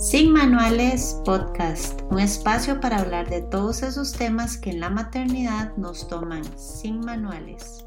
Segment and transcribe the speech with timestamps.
[0.00, 5.76] Sin Manuales Podcast, un espacio para hablar de todos esos temas que en la maternidad
[5.76, 7.84] nos toman sin manuales.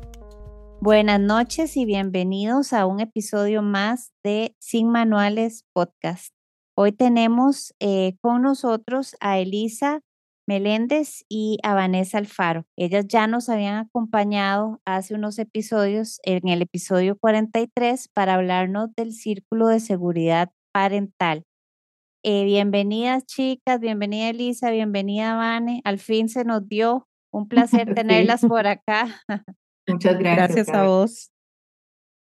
[0.79, 6.35] Buenas noches y bienvenidos a un episodio más de Sin Manuales Podcast.
[6.77, 10.01] Hoy tenemos eh, con nosotros a Elisa
[10.47, 12.67] Meléndez y a Vanessa Alfaro.
[12.77, 19.13] Ellas ya nos habían acompañado hace unos episodios, en el episodio 43, para hablarnos del
[19.13, 21.47] Círculo de Seguridad Parental.
[22.25, 25.81] Eh, bienvenidas chicas, bienvenida Elisa, bienvenida Vane.
[25.83, 29.21] Al fin se nos dio un placer tenerlas por acá.
[29.87, 30.55] Muchas gracias.
[30.55, 31.31] Gracias a vos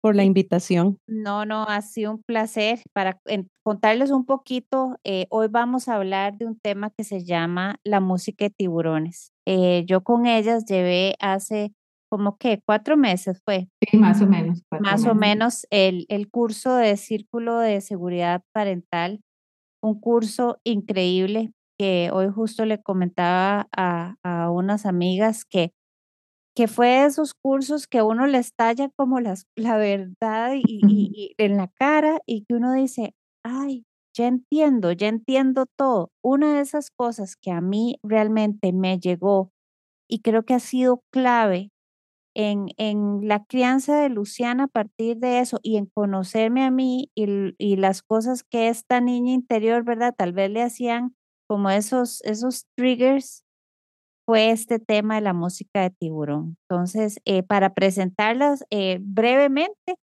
[0.03, 0.99] por la invitación.
[1.07, 2.81] No, no, ha sido un placer.
[2.93, 3.21] Para
[3.63, 8.01] contarles un poquito, eh, hoy vamos a hablar de un tema que se llama la
[8.01, 9.31] música de tiburones.
[9.47, 11.73] Eh, yo con ellas llevé hace
[12.11, 13.69] como que cuatro meses fue.
[13.89, 14.61] Sí, más o menos.
[14.81, 19.21] Más o menos el, el curso de Círculo de Seguridad Parental
[19.85, 25.73] un curso increíble que hoy justo le comentaba a, unas amigas que,
[26.57, 31.57] que fue de esos cursos que uno le estalla como las, la verdad y, en
[31.57, 33.85] la cara y que uno dice, ay,
[34.17, 36.11] ya entiendo, ya entiendo todo.
[36.23, 39.51] Una de esas cosas que a mí realmente me llegó
[40.09, 41.71] y creo que ha sido clave
[42.35, 47.11] en, en, la crianza de Luciana a partir de eso y en conocerme a mí
[47.15, 50.15] y, y, las cosas que esta niña interior, ¿verdad?
[50.17, 51.15] Tal vez le hacían
[51.49, 53.45] como esos, esos triggers,
[54.27, 56.57] fue este tema de la música de tiburón.
[56.69, 59.97] Entonces, eh, para presentarlas eh, brevemente,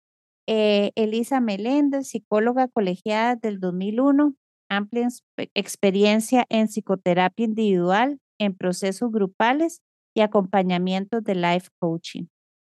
[0.46, 4.34] eh, Elisa Meléndez, psicóloga colegiada del 2001,
[4.68, 5.08] amplia
[5.54, 9.80] experiencia en psicoterapia individual, en procesos grupales
[10.14, 12.26] y acompañamientos de life coaching.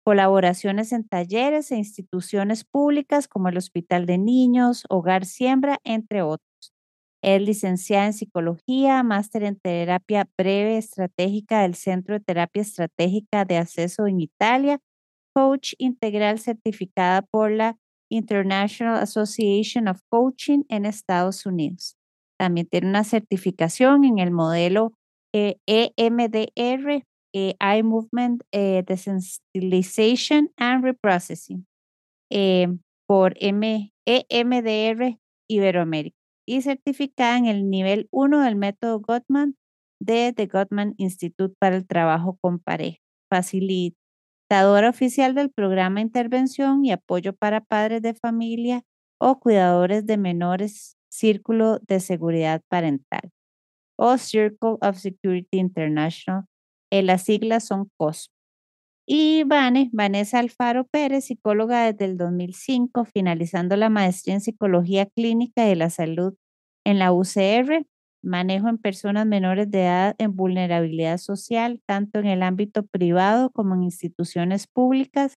[0.05, 6.45] Colaboraciones en talleres e instituciones públicas como el Hospital de Niños, Hogar Siembra, entre otros.
[7.23, 13.57] Es licenciada en psicología, máster en terapia breve estratégica del Centro de Terapia Estratégica de
[13.57, 14.79] Acceso en Italia,
[15.35, 17.79] coach integral certificada por la
[18.11, 21.97] International Association of Coaching en Estados Unidos.
[22.39, 24.93] También tiene una certificación en el modelo
[25.33, 31.67] EMDR eh, Eye Movement eh, Desensitization and Reprocessing
[32.31, 32.69] eh,
[33.07, 35.19] por M EMDR
[35.49, 39.57] Iberoamérica y certificada en el nivel 1 del método Gottman
[40.01, 42.99] de The Gottman Institute para el Trabajo con Pareja,
[43.31, 48.83] facilitadora oficial del programa Intervención y Apoyo para Padres de Familia
[49.19, 53.31] o Cuidadores de Menores Círculo de Seguridad Parental
[53.97, 56.45] o Circle of Security International
[56.95, 58.31] eh, las siglas son COS.
[59.07, 65.65] Y Vane, Vanessa Alfaro Pérez, psicóloga desde el 2005, finalizando la maestría en Psicología Clínica
[65.65, 66.35] de la Salud
[66.87, 67.85] en la UCR,
[68.23, 73.75] manejo en personas menores de edad en vulnerabilidad social, tanto en el ámbito privado como
[73.75, 75.35] en instituciones públicas,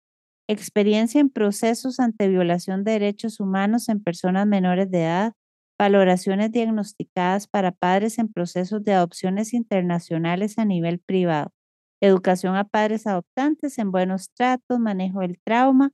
[0.48, 5.32] experiencia en procesos ante violación de derechos humanos en personas menores de edad,
[5.78, 11.52] valoraciones diagnosticadas para padres en procesos de adopciones internacionales a nivel privado,
[12.00, 15.92] educación a padres adoptantes en buenos tratos, manejo del trauma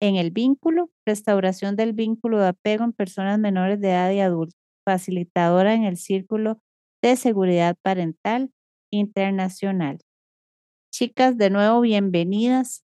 [0.00, 4.58] en el vínculo, restauración del vínculo de apego en personas menores de edad y adultos,
[4.84, 6.58] facilitadora en el círculo
[7.02, 8.50] de seguridad parental
[8.90, 10.00] internacional.
[10.92, 12.84] Chicas, de nuevo, bienvenidas.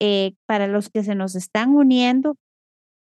[0.00, 2.36] Eh, para los que se nos están uniendo,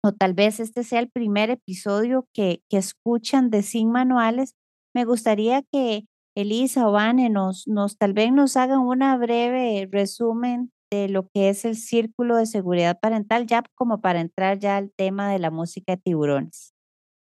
[0.04, 4.54] o tal vez este sea el primer episodio que, que escuchan de Sin Manuales,
[4.94, 10.72] me gustaría que Elisa o Vane nos, nos tal vez nos hagan una breve resumen
[10.90, 14.92] de lo que es el círculo de seguridad parental, ya como para entrar ya al
[14.92, 16.72] tema de la música de tiburones.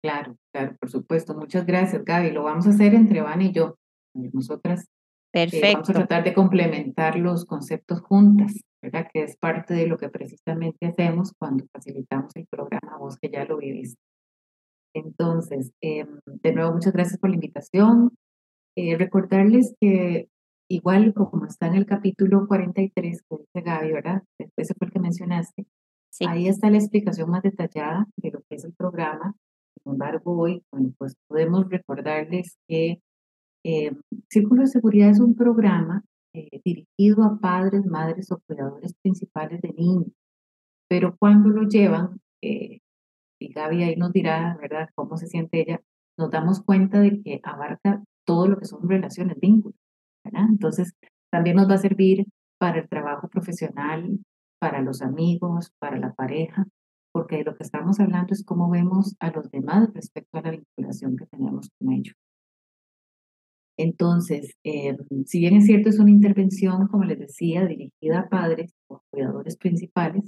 [0.03, 1.33] Claro, claro, por supuesto.
[1.35, 2.31] Muchas gracias, Gaby.
[2.31, 3.75] Lo vamos a hacer entre Vane y yo.
[4.13, 4.85] Nosotras
[5.31, 5.67] Perfecto.
[5.67, 8.53] Eh, vamos a tratar de complementar los conceptos juntas.
[8.81, 9.07] ¿verdad?
[9.11, 13.45] Que es parte de lo que precisamente hacemos cuando facilitamos el programa, vos que ya
[13.45, 13.99] lo viviste.
[14.93, 18.11] Entonces, em, de nuevo, muchas gracias por la invitación.
[18.75, 20.29] Eh, recordarles que
[20.69, 24.23] igual como está en el capítulo 43 que dice Gaby, ¿verdad?
[24.55, 25.65] Ese fue el que mencionaste.
[26.11, 26.25] Sí.
[26.27, 29.35] Ahí está la explicación más detallada de lo que es el programa.
[29.83, 33.01] Sin embargo, hoy, bueno, pues podemos recordarles que
[33.67, 33.91] eh,
[34.29, 36.01] Círculo de Seguridad es un programa
[36.33, 40.07] eh, dirigido a padres, madres o cuidadores principales de niños.
[40.89, 42.79] Pero cuando lo llevan, eh,
[43.41, 45.81] y Gaby ahí nos dirá, ¿verdad?, cómo se siente ella,
[46.17, 49.77] nos damos cuenta de que abarca todo lo que son relaciones, vínculos,
[50.23, 50.47] ¿verdad?
[50.49, 50.93] Entonces,
[51.29, 52.25] también nos va a servir
[52.57, 54.17] para el trabajo profesional,
[54.61, 56.65] para los amigos, para la pareja,
[57.11, 61.17] porque lo que estamos hablando es cómo vemos a los demás respecto a la vinculación
[61.17, 62.15] que tenemos con ellos.
[63.77, 68.73] Entonces, eh, si bien es cierto, es una intervención, como les decía, dirigida a padres
[68.87, 70.23] o cuidadores principales,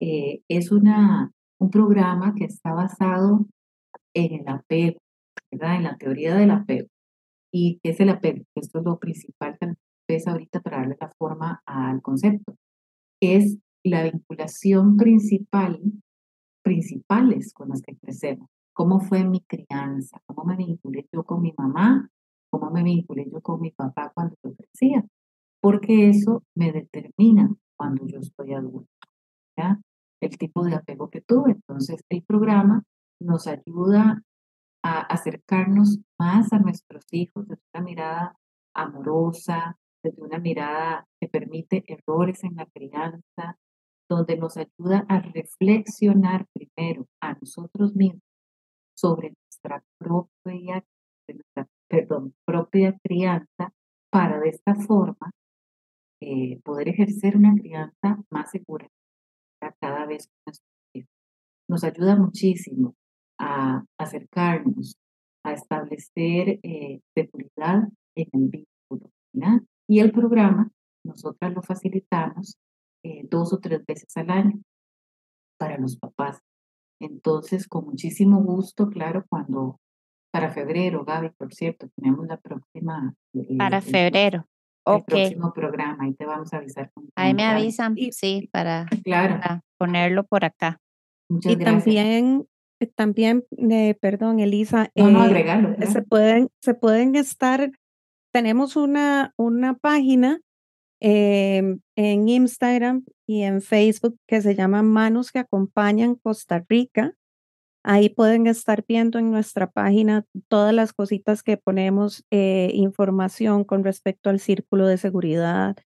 [0.00, 3.46] eh, es una, un programa que está basado
[4.14, 5.00] en el apego,
[5.50, 5.76] ¿verdad?
[5.76, 6.88] En la teoría del apego.
[7.52, 8.44] ¿Y qué es el apego?
[8.54, 9.74] Esto es lo principal que
[10.08, 12.54] ves ahorita para darle la forma al concepto.
[13.20, 15.80] Es la vinculación principal,
[16.62, 18.48] principales con las que crecemos.
[18.72, 20.20] ¿Cómo fue mi crianza?
[20.26, 22.08] ¿Cómo me vinculé yo con mi mamá?
[22.50, 25.04] ¿Cómo me vinculé yo con mi papá cuando yo crecía?
[25.60, 28.88] Porque eso me determina cuando yo estoy adulto.
[29.56, 29.78] ¿ya?
[30.20, 31.52] El tipo de apego que tuve.
[31.52, 32.84] Entonces, el programa
[33.20, 34.22] nos ayuda
[34.82, 38.38] a acercarnos más a nuestros hijos desde una mirada
[38.74, 43.58] amorosa, desde una mirada que permite errores en la crianza,
[44.08, 48.22] donde nos ayuda a reflexionar primero a nosotros mismos
[48.96, 50.84] sobre nuestra propia,
[51.88, 53.72] perdón, propia crianza
[54.10, 55.30] para de esta forma
[56.20, 58.88] eh, poder ejercer una crianza más segura
[59.80, 60.30] cada vez.
[61.68, 62.94] Nos ayuda muchísimo
[63.38, 64.96] a acercarnos,
[65.44, 69.10] a establecer eh, seguridad en el vínculo.
[69.88, 70.70] Y el programa,
[71.04, 72.58] nosotras lo facilitamos
[73.04, 74.60] eh, dos o tres veces al año
[75.58, 76.40] para los papás.
[77.00, 79.78] Entonces, con muchísimo gusto, claro, cuando
[80.40, 83.14] para febrero, Gaby, por cierto, tenemos la próxima.
[83.34, 84.46] Eh, para febrero.
[84.86, 86.90] El próximo programa, ahí te vamos a avisar.
[87.14, 89.40] Ahí me avisan, sí, para, claro.
[89.76, 90.78] ponerlo por acá.
[91.28, 92.46] Muchas y también,
[92.80, 93.44] eh, también,
[94.00, 97.70] perdón, Elisa, no, agregarlo, se pueden, se pueden estar,
[98.32, 100.40] tenemos una, una página
[101.00, 107.14] en Instagram y en Facebook que se llama Manos que Acompañan Costa Rica.
[107.84, 113.84] Ahí pueden estar viendo en nuestra página todas las cositas que ponemos, eh, información con
[113.84, 115.76] respecto al círculo de seguridad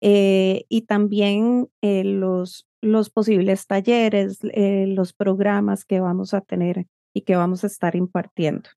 [0.00, 2.66] eh, y también eh, los,
[3.12, 8.70] posibles talleres, los programas que vamos a tener y que vamos a estar impartiendo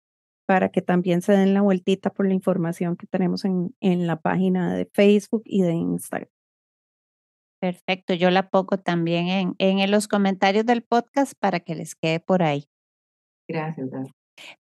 [0.46, 4.22] para que también se den la vueltita por la información que tenemos en, en la
[4.22, 6.37] página de Facebook y de Instagram.
[7.59, 12.19] Perfecto, yo la pongo también en, en los comentarios del podcast para que les quede
[12.19, 12.65] por ahí.
[13.50, 13.89] Gracias.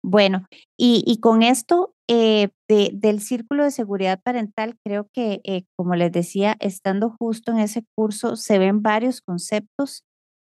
[0.03, 0.45] Bueno,
[0.77, 5.95] y, y con esto eh, de, del círculo de seguridad parental, creo que, eh, como
[5.95, 10.03] les decía, estando justo en ese curso, se ven varios conceptos.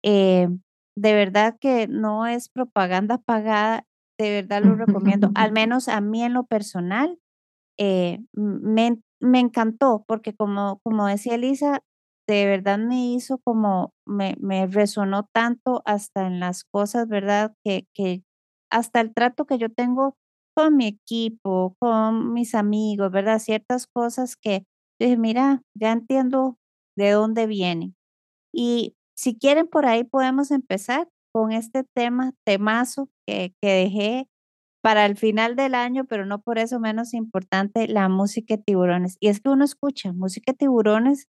[0.05, 0.49] Eh,
[0.97, 3.85] de verdad que no es propaganda pagada,
[4.19, 7.19] de verdad lo recomiendo, al menos a mí en lo personal,
[7.79, 11.83] me, me, encantó porque como, como decía Elisa,
[12.29, 17.55] de verdad me hizo como, me, me resonó tanto hasta en las cosas, ¿verdad?
[17.65, 18.23] Que, que
[18.71, 20.17] hasta el trato que yo tengo
[20.57, 23.39] con mi equipo, con mis amigos, ¿verdad?
[23.39, 24.65] Ciertas cosas que
[25.01, 26.59] dije, mira, ya entiendo
[26.97, 27.95] de dónde vienen.
[28.53, 34.29] Y si quieren, por ahí podemos empezar con este tema, temazo que, que dejé
[34.83, 39.17] para el final del año, pero no por eso menos importante, la música de tiburones.
[39.21, 41.27] Y es que uno escucha música de tiburones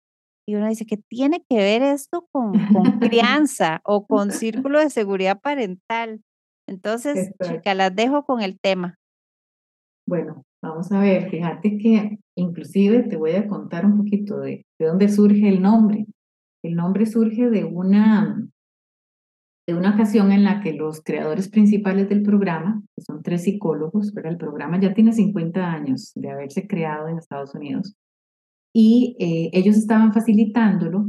[0.47, 4.91] y uno dice que tiene que ver esto con, con crianza o con círculo de
[4.91, 6.23] seguridad parental.
[6.67, 8.99] Entonces, chica, las dejo con el tema.
[10.07, 14.87] Bueno, vamos a ver, fíjate que inclusive te voy a contar un poquito de, de
[14.87, 16.07] dónde surge el nombre.
[16.63, 18.49] El nombre surge de una
[19.67, 24.13] de una ocasión en la que los creadores principales del programa, que son tres psicólogos,
[24.15, 27.97] pero el programa ya tiene 50 años de haberse creado en Estados Unidos,
[28.75, 31.07] y eh, ellos estaban facilitándolo,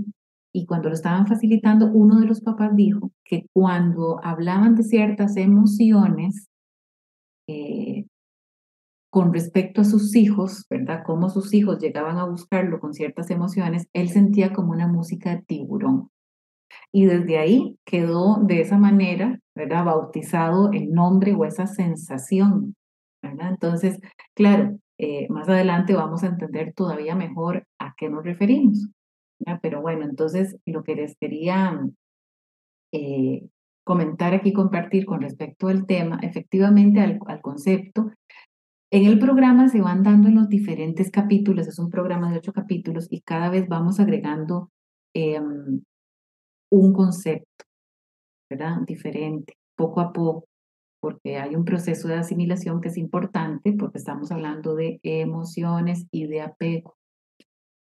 [0.54, 5.36] y cuando lo estaban facilitando, uno de los papás dijo que cuando hablaban de ciertas
[5.36, 6.48] emociones,
[7.50, 8.06] eh,
[9.12, 11.04] con respecto a sus hijos, ¿verdad?
[11.06, 15.42] Cómo sus hijos llegaban a buscarlo con ciertas emociones, él sentía como una música de
[15.42, 16.10] tiburón.
[16.92, 19.86] Y desde ahí quedó de esa manera, ¿verdad?
[19.86, 22.76] Bautizado el nombre o esa sensación,
[23.22, 23.50] ¿verdad?
[23.50, 24.00] Entonces,
[24.36, 28.90] claro, eh, más adelante vamos a entender todavía mejor a qué nos referimos.
[29.62, 31.80] Pero bueno, entonces lo que les quería
[32.94, 33.48] eh,
[33.84, 38.12] comentar aquí, compartir con respecto al tema, efectivamente al, concepto.
[38.92, 42.54] En el programa se van dando en los diferentes capítulos, es un programa de ocho
[42.54, 44.72] capítulos y cada vez vamos agregando
[45.14, 45.40] eh,
[46.72, 47.66] un concepto,
[48.50, 48.78] ¿verdad?
[48.88, 50.48] Diferente, poco a poco,
[51.06, 56.26] porque hay un proceso de asimilación que es importante porque estamos hablando de emociones y
[56.26, 56.96] de apego.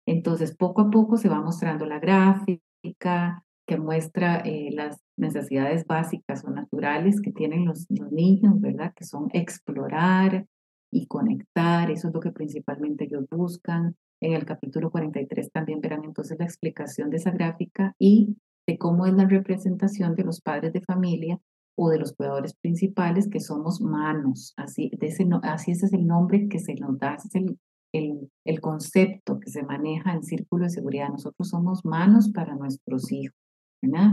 [0.06, 6.44] Entonces, poco a poco se va mostrando la gráfica, que muestra eh, las necesidades básicas
[6.44, 8.92] o naturales que tienen los, los niños, ¿verdad?
[8.94, 10.46] Que son explorar
[10.92, 13.96] y conectar, eso es lo que principalmente ellos buscan.
[14.22, 18.36] En el capítulo 43 también verán entonces la explicación de esa gráfica y
[18.68, 21.40] de cómo es la representación de los padres de familia
[21.76, 24.54] o de los cuidadores principales, que somos manos.
[24.58, 27.60] Así, de ese, así ese es el nombre que se nos da, ese es el,
[27.94, 31.10] el, el concepto que se maneja en círculo de seguridad.
[31.10, 33.36] Nosotros somos manos para nuestros hijos.
[33.82, 34.12] ¿verdad?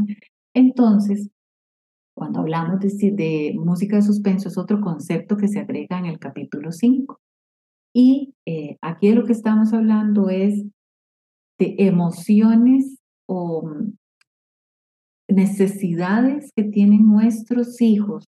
[0.54, 1.30] Entonces,
[2.14, 6.18] cuando hablamos de, de, música de suspenso, es otro concepto que se agrega en el
[6.18, 7.20] capítulo 5.
[7.94, 10.64] Y eh, aquí de lo que estamos hablando es
[11.58, 13.92] de emociones o mm,
[15.32, 18.24] necesidades que tienen nuestros hijos,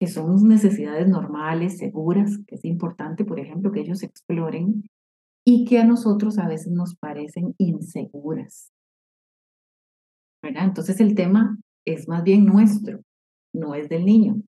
[0.00, 4.84] que son necesidades normales, seguras, que es importante, por ejemplo, que ellos exploren,
[5.46, 8.72] y que a nosotros a veces nos parecen inseguras.
[10.42, 10.64] ¿verdad?
[10.64, 13.00] Entonces el tema es más bien nuestro,
[13.54, 14.42] no es del niño.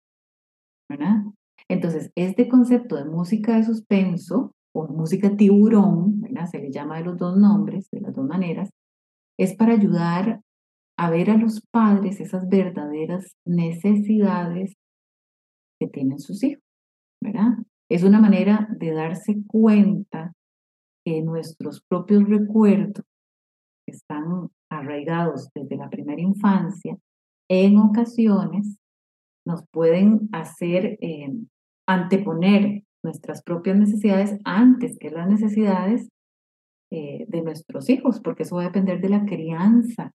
[1.69, 7.19] Entonces, este concepto de música de suspenso o música tiburón, se le llama de los
[7.19, 8.71] dos nombres, de las dos maneras,
[9.39, 10.41] es para ayudar
[10.99, 14.75] a ver a los padres esas verdaderas necesidades
[15.81, 16.65] que tienen sus hijos,
[17.23, 17.59] ¿verdad?
[17.89, 20.33] Es una manera de darse cuenta
[21.07, 23.05] que nuestros propios recuerdos
[23.87, 26.99] están arraigados desde la primera infancia,
[27.49, 28.77] en ocasiones
[29.47, 31.33] nos pueden hacer eh,
[31.87, 36.09] anteponer nuestras propias necesidades antes que las necesidades
[36.91, 40.13] eh, de nuestros hijos, porque eso va a depender de la crianza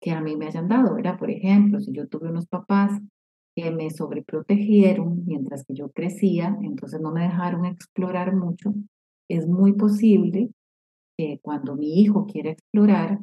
[0.00, 1.18] que a mí me hayan dado, ¿verdad?
[1.18, 3.00] Por ejemplo, si yo tuve unos papás
[3.54, 8.74] que me sobreprotegieron mientras que yo crecía, entonces no me dejaron explorar mucho,
[9.28, 10.50] es muy posible
[11.18, 13.20] que cuando mi hijo quiera explorar,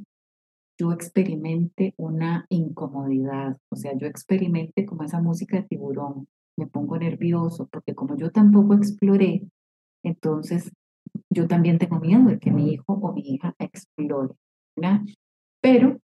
[0.79, 6.97] yo experimente una incomodidad, o sea, yo experimente como esa música de tiburón, me pongo
[6.97, 9.43] nervioso, porque como yo tampoco exploré,
[10.03, 10.71] entonces
[11.29, 14.33] yo también tengo miedo de que mi hijo o mi hija explore,
[14.75, 15.01] ¿verdad?
[15.61, 15.97] Pero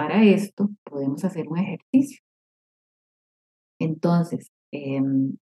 [0.00, 2.22] para esto podemos hacer un ejercicio.
[3.78, 5.36] Entonces, em,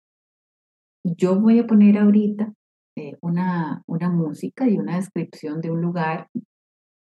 [1.04, 2.52] yo voy a poner ahorita
[2.96, 6.26] eh, una, una música y una descripción de un lugar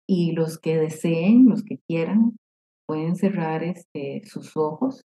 [0.09, 2.35] y los que deseen, los que quieran,
[2.87, 5.03] pueden cerrar este, sus ojos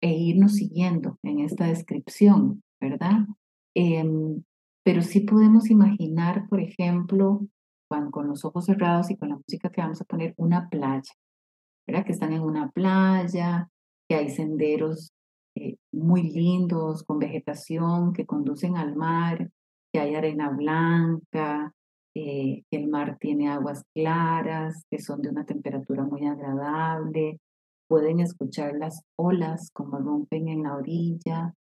[0.00, 3.26] e irnos siguiendo en esta descripción, ¿verdad?
[3.74, 4.44] Em,
[4.84, 7.44] pero sí podemos imaginar, por ejemplo,
[8.10, 11.12] con los ojos cerrados y con la música que vamos a poner, una playa,
[11.86, 12.04] ¿verdad?
[12.04, 13.68] Que están en una playa,
[14.08, 15.12] que hay senderos
[15.56, 19.50] eh, muy lindos, con vegetación que conducen al mar,
[19.92, 21.72] que hay arena blanca,
[22.14, 27.40] eh, que el mar tiene aguas claras, que son de una temperatura muy agradable,
[27.88, 31.54] pueden escuchar las olas como rompen en la orilla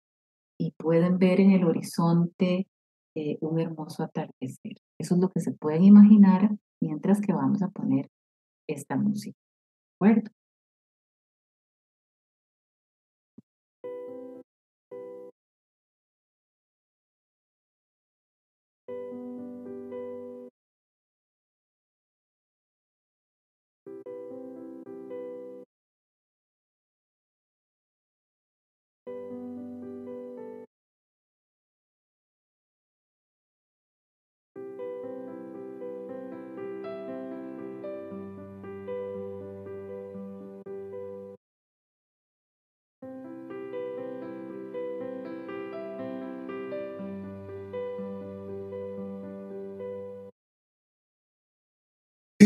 [0.58, 2.66] y pueden ver en el horizonte
[3.14, 4.76] eh, un hermoso atardecer.
[4.98, 8.08] Eso es lo que se pueden imaginar mientras que vamos a poner
[8.68, 9.38] esta música.
[10.00, 10.30] ¿De acuerdo?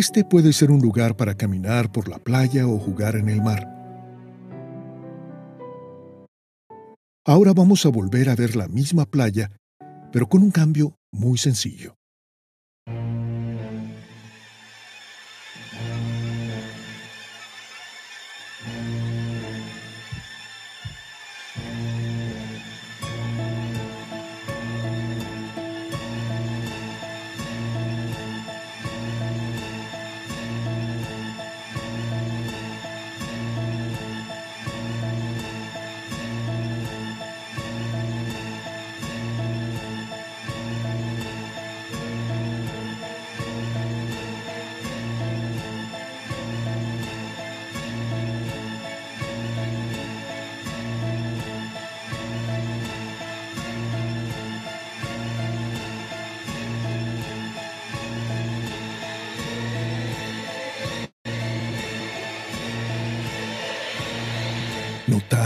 [0.00, 3.68] Este puede ser un lugar para caminar por la playa o jugar en el mar.
[7.26, 9.50] Ahora vamos a volver a ver la misma playa,
[10.10, 11.99] pero con un cambio muy sencillo.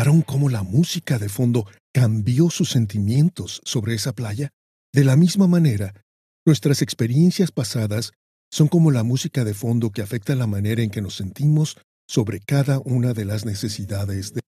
[0.04, 4.50] ¿Notaron cómo la música de fondo cambió sus sentimientos sobre esa playa?
[4.92, 5.94] De la misma manera,
[6.44, 8.12] nuestras experiencias pasadas
[8.52, 12.40] son como la música de fondo que afecta la manera en que nos sentimos sobre
[12.40, 14.40] cada una de las necesidades de...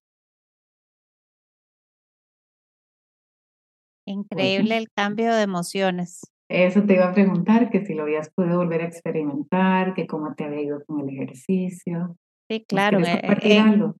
[4.05, 6.21] Increíble el cambio de emociones.
[6.51, 10.35] Eso te iba a preguntar, que si lo habías podido volver a experimentar, que cómo
[10.35, 12.15] te había ido con el ejercicio.
[12.47, 12.99] Sí, claro.
[12.99, 13.95] Eh, eh, algo?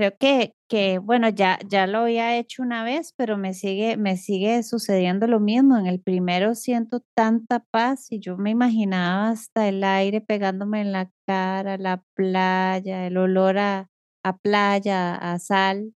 [0.00, 4.16] Creo que, que, bueno, ya, ya lo había hecho una vez, pero me sigue, me
[4.16, 5.76] sigue sucediendo lo mismo.
[5.76, 10.92] En el primero siento tanta paz y yo me imaginaba hasta el aire pegándome en
[10.92, 13.90] la cara, la playa, el olor a,
[14.24, 15.92] a playa, a sal.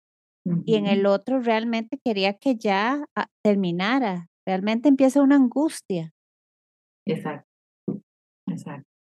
[0.65, 4.31] Y en el otro realmente quería que ya ah, terminara.
[4.45, 6.13] Realmente empieza una angustia.
[7.07, 7.47] Exacto,
[8.49, 8.92] exacto.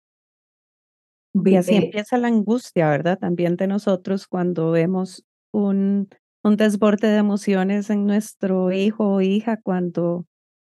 [1.33, 3.17] Y así empieza la angustia, ¿verdad?
[3.17, 6.09] También de nosotros cuando vemos un,
[6.43, 10.25] un desborde de emociones en nuestro hijo o hija cuando,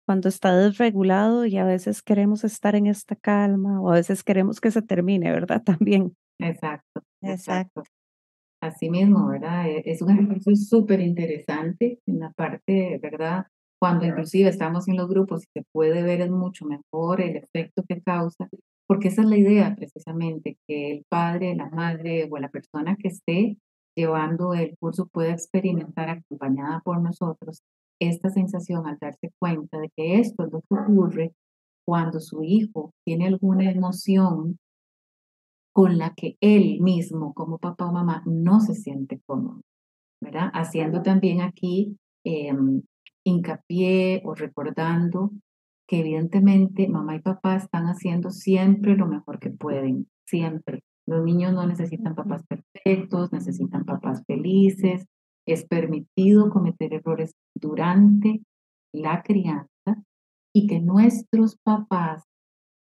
[0.06, 4.60] cuando está desregulado y a veces queremos estar en esta calma o a veces queremos
[4.60, 5.62] que se termine, ¿verdad?
[5.78, 6.16] También.
[6.38, 7.82] Exacto, exacto.
[8.60, 9.68] Así mismo, ¿verdad?
[9.68, 13.46] E, es un ejercicio súper interesante en la parte, ¿verdad?
[13.80, 17.84] Cuando inclusive estamos en los grupos y se puede ver es mucho mejor el efecto
[17.86, 18.48] que causa
[18.86, 23.08] porque esa es la idea precisamente, que el padre, la madre o la persona que
[23.08, 23.56] esté
[23.96, 27.62] llevando el curso pueda experimentar acompañada por nosotros
[28.00, 31.32] esta sensación al darse cuenta de que esto es lo que ocurre
[31.86, 34.58] cuando su hijo tiene alguna emoción
[35.72, 39.60] con la que él mismo, como papá o mamá, no se siente cómodo,
[40.20, 40.50] ¿verdad?
[40.54, 42.82] Haciendo también aquí em,
[43.24, 45.32] hincapié o recordando
[45.86, 50.82] que evidentemente mamá y papá están haciendo siempre lo mejor que pueden, siempre.
[51.06, 55.06] Los niños no necesitan papás perfectos, necesitan papás felices.
[55.46, 58.40] Es permitido cometer errores durante
[58.92, 59.68] la crianza
[60.54, 62.24] y que nuestros papás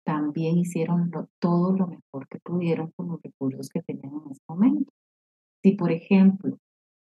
[0.06, 4.92] también hicieron todo lo mejor que pudieron con los recursos que tenían en ese momento.
[5.64, 6.60] Si, por ejemplo,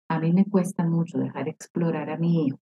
[0.10, 2.60] a mí me cuesta mucho dejar explorar a mi hijo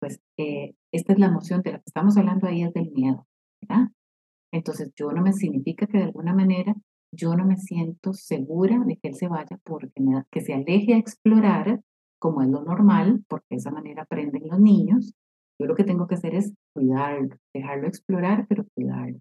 [0.00, 3.26] pues eh, esta es la emoción de la que estamos hablando ahí, es del miedo,
[3.62, 3.88] ¿verdad?
[4.52, 6.74] Entonces yo no me significa que de alguna manera
[7.12, 10.98] yo no me siento segura de que él se vaya porque que se aleje a
[10.98, 11.80] explorar
[12.20, 15.14] como es lo normal, porque de esa manera aprenden los niños.
[15.58, 19.18] Yo lo que tengo que hacer es cuidarlo, dejarlo explorar, pero cuidarlo.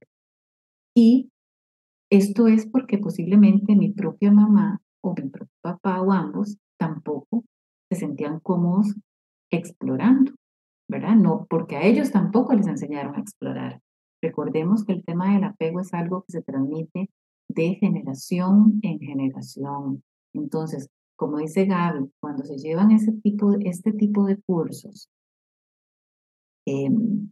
[0.96, 1.30] Y
[2.12, 7.44] esto es porque posiblemente mi propia mamá o mi propio papá o ambos tampoco
[7.92, 8.96] se sentían cómodos
[9.52, 10.34] explorando.
[10.90, 11.16] ¿Verdad?
[11.16, 13.80] No, porque a ellos tampoco les enseñaron a explorar.
[14.22, 17.10] Recordemos que el tema del apego es algo que se transmite
[17.48, 20.04] de generación en generación.
[20.34, 25.10] Entonces, como dice Gaby, cuando se llevan ese tipo, este tipo de cursos,
[26.66, 27.30] em,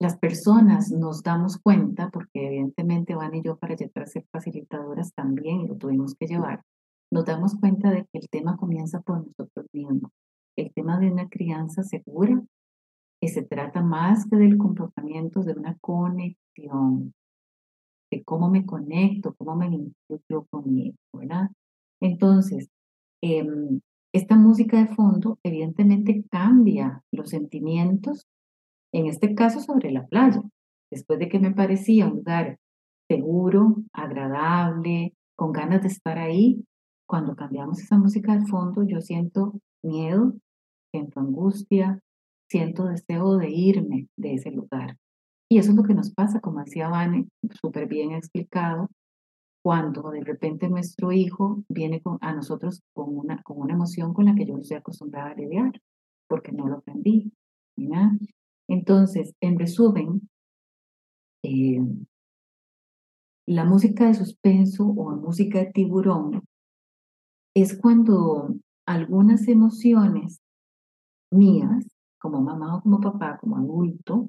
[0.00, 5.12] las personas nos damos cuenta, porque evidentemente Van y yo para llegar a ser facilitadoras
[5.14, 6.62] también lo tuvimos que llevar,
[7.10, 10.10] nos damos cuenta de que el tema comienza por nosotros mismos
[10.56, 12.42] el tema de una crianza segura,
[13.20, 17.14] que se trata más que del comportamiento de una conexión,
[18.10, 21.48] de cómo me conecto, cómo me vincula conmigo, ¿verdad?
[22.00, 22.68] Entonces,
[23.22, 23.80] em,
[24.12, 28.26] esta música de fondo evidentemente cambia los sentimientos,
[28.92, 30.42] en este caso sobre la playa,
[30.90, 32.58] después de que me parecía un lugar
[33.08, 36.64] seguro, agradable, con ganas de estar ahí,
[37.06, 40.34] cuando cambiamos esa música de fondo, yo siento miedo,
[40.92, 42.00] siento angustia,
[42.48, 44.96] siento deseo de irme de ese lugar.
[45.50, 47.28] Y eso es lo que nos pasa, como decía Vane,
[47.60, 48.88] súper bien explicado,
[49.62, 54.24] cuando de repente nuestro hijo viene con, a nosotros con una, con una emoción con
[54.24, 55.72] la que yo no estoy acostumbrada a lidiar,
[56.28, 57.32] porque no lo aprendí.
[58.68, 60.28] Entonces, en resumen,
[61.44, 61.80] eh,
[63.46, 66.44] la música de suspenso o música de tiburón
[67.54, 70.40] es cuando algunas emociones
[71.30, 71.86] mías,
[72.20, 74.28] como mamá o como papá, como adulto,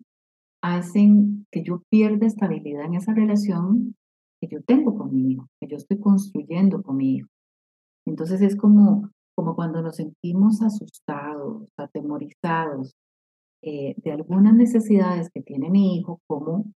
[0.62, 3.96] hacen que yo pierda estabilidad en esa relación
[4.42, 7.28] que yo tengo con mi hijo, que yo estoy construyendo con mi hijo.
[8.06, 12.96] Entonces es como, como cuando nos sentimos asustados, atemorizados
[13.62, 16.72] eh, de algunas necesidades que tiene mi hijo, como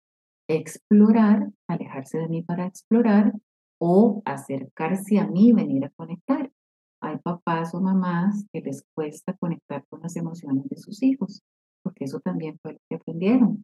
[0.50, 3.34] explorar, alejarse de mí para explorar
[3.80, 6.53] o acercarse a mí, venir a conectar
[7.14, 11.42] hay papás o mamás que les cuesta conectar con las emociones de sus hijos,
[11.84, 13.64] porque eso también fue lo que aprendieron.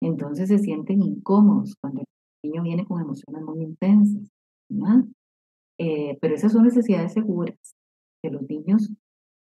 [0.00, 2.06] Entonces se sienten incómodos cuando el
[2.44, 4.30] niño viene con emociones muy intensas.
[5.78, 7.56] Eh, pero esas son necesidades seguras
[8.22, 8.90] que los niños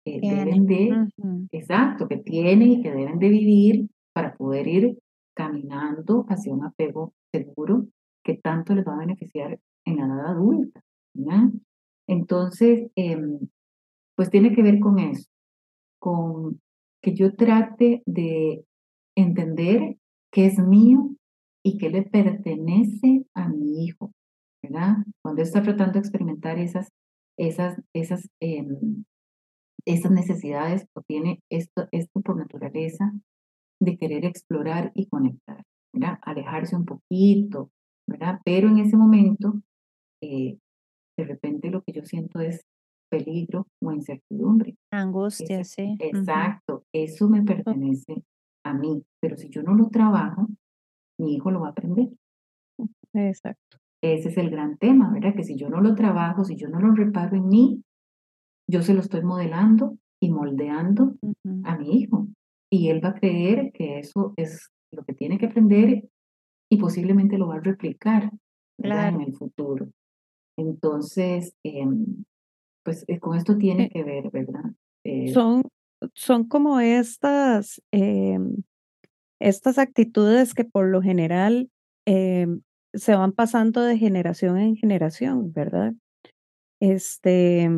[0.05, 1.07] eh, deben de,
[1.51, 4.99] exacto, que tienen y que deben de vivir para poder ir
[5.35, 7.87] caminando hacia un apego seguro
[8.23, 10.81] que tanto les va a beneficiar en la edad adulta.
[12.09, 13.39] Entonces, em,
[14.15, 15.29] pues tiene que ver con eso,
[15.99, 16.59] con
[17.03, 18.65] que yo trate de
[19.15, 19.97] entender
[20.33, 21.11] qué es mío
[21.63, 24.11] y qué le pertenece a mi hijo,
[24.63, 24.97] ¿verdad?
[25.23, 26.89] Cuando está tratando de experimentar esas,
[27.37, 29.05] esas, esas, em,
[29.85, 33.13] esas necesidades o tiene esto, esto por naturaleza
[33.79, 36.17] de querer explorar y conectar, ¿verdad?
[36.23, 37.69] Alejarse un poquito,
[38.07, 38.39] ¿verdad?
[38.43, 39.61] Pero en ese momento,
[40.23, 40.57] eh,
[41.19, 42.61] de repente lo que yo siento es
[43.09, 44.75] peligro o incertidumbre.
[44.91, 45.97] Angustia, sí.
[45.99, 48.23] Exacto, eso me pertenece
[48.65, 50.47] a mí, pero si yo no lo trabajo,
[51.19, 52.09] mi hijo lo va a aprender.
[53.13, 53.77] Exacto.
[54.01, 55.35] Ese es el gran tema, ¿verdad?
[55.35, 57.83] Que si yo no lo trabajo, si yo no lo reparo en mí,
[58.69, 61.15] yo se lo estoy modelando y moldeando
[61.63, 62.27] a mi hijo.
[62.71, 66.07] Y él va a creer que eso es lo que tiene que aprender
[66.71, 68.31] y posiblemente lo va a replicar
[68.77, 69.89] en el futuro.
[70.59, 72.25] Entonces, em,
[72.83, 74.71] pues eh, con esto tiene eh que ver, ¿verdad?
[75.03, 75.63] Eh son,
[76.13, 78.57] son como estas, em,
[79.39, 81.69] estas actitudes que por lo general
[82.05, 82.61] em,
[82.93, 85.93] se van pasando de generación en generación, ¿verdad?
[86.81, 87.69] Este,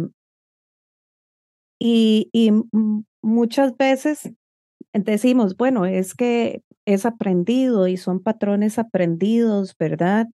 [1.79, 2.51] y, y
[3.21, 4.31] muchas veces
[4.93, 10.27] decimos, bueno, es que es aprendido y son patrones aprendidos, ¿verdad?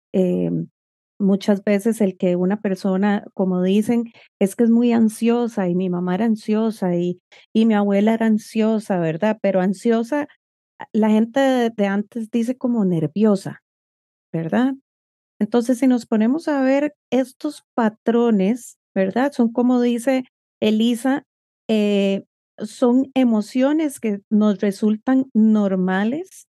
[1.20, 4.06] Muchas veces el que una persona, como dicen,
[4.40, 7.20] es que es muy ansiosa y mi mamá era ansiosa y,
[7.54, 9.38] y mi abuela era ansiosa, ¿verdad?
[9.42, 10.28] Pero ansiosa,
[10.94, 13.62] la gente de, antes dice como nerviosa,
[14.34, 14.74] ¿verdad?
[15.40, 19.32] Entonces, si nos ponemos a ver estos patrones, ¿verdad?
[19.34, 20.24] Son como dice
[20.62, 21.24] Elisa,
[21.70, 22.26] eh,
[22.60, 26.47] son emociones que nos resultan normales,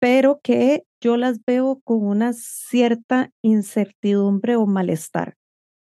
[0.00, 5.36] pero que yo las veo con una cierta incertidumbre o malestar.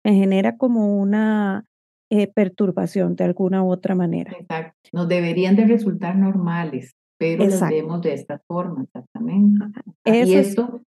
[0.04, 1.66] Me genera como una
[2.10, 4.32] eh, perturbación de alguna u otra manera.
[4.40, 4.90] Exacto.
[4.92, 9.66] Nos deberían de resultar normales, pero las vemos de esta forma, exactamente.
[10.06, 10.82] y esto,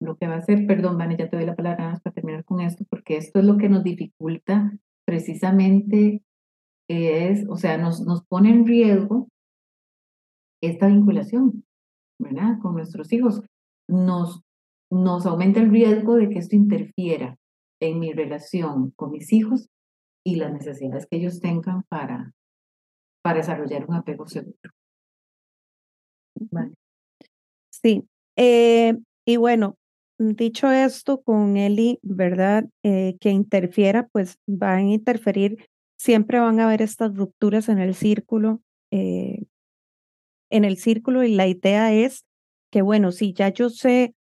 [0.00, 2.60] lo que va a hacer, perdón, Vane, ya te doy la palabra para terminar con
[2.60, 4.72] esto, porque esto es lo que nos dificulta
[5.04, 6.22] precisamente
[6.88, 9.28] es, o sea, nos, nos pone en riesgo
[10.62, 11.64] esta vinculación,
[12.20, 12.58] ¿verdad?
[12.60, 13.42] Con nuestros hijos.
[13.88, 14.42] Nos,
[14.90, 17.36] nos aumenta el riesgo de que esto interfiera
[17.80, 19.68] en mi relación con mis hijos
[20.24, 22.32] y las necesidades que ellos tengan para,
[23.22, 24.70] para desarrollar un apego seguro.
[26.50, 26.74] Vale.
[27.72, 28.04] Sí.
[28.36, 29.76] Eh, y bueno,
[30.18, 32.68] dicho esto, con Eli, ¿verdad?
[32.84, 37.94] Eh, que interfiera, pues va a interferir siempre van a haber estas rupturas en el
[37.94, 39.44] círculo, eh,
[40.50, 42.24] en el círculo y la idea es
[42.72, 44.14] que, bueno, si ya yo sé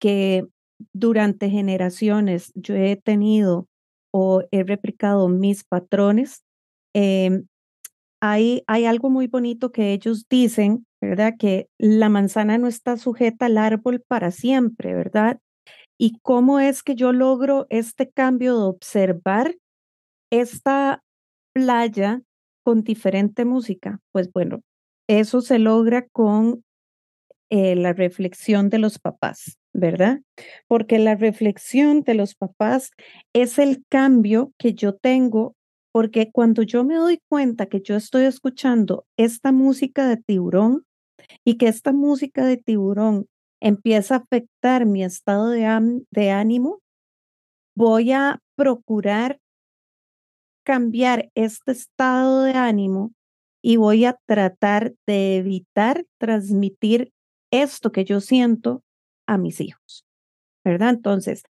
[0.00, 0.44] que
[0.92, 3.68] durante generaciones yo he tenido
[4.12, 6.42] o he replicado mis patrones,
[6.94, 7.46] em,
[8.20, 11.34] hay, hay algo muy bonito que ellos dicen, ¿verdad?
[11.38, 15.38] Que la manzana no está sujeta al árbol para siempre, ¿verdad?
[15.98, 19.56] Y cómo es que yo logro este cambio de observar
[20.30, 21.02] esta
[21.54, 22.22] playa
[22.64, 24.00] con diferente música?
[24.12, 24.62] Pues bueno,
[25.20, 26.64] eso se logra con
[27.50, 30.20] eh, la reflexión de los papás, ¿verdad?
[30.68, 32.90] Porque la reflexión de los papás
[33.34, 35.54] es el cambio que yo tengo,
[35.92, 40.84] porque cuando yo me doy cuenta que yo estoy escuchando esta música de tiburón
[41.44, 43.26] y que esta música de tiburón
[43.60, 46.80] empieza a afectar mi estado de, de ánimo,
[47.76, 49.38] voy a procurar
[50.64, 53.12] cambiar este estado de ánimo
[53.62, 57.12] y voy a tratar de evitar transmitir
[57.52, 58.82] esto que yo siento
[59.28, 60.04] a mis hijos,
[60.64, 60.90] ¿verdad?
[60.90, 61.44] Entonces,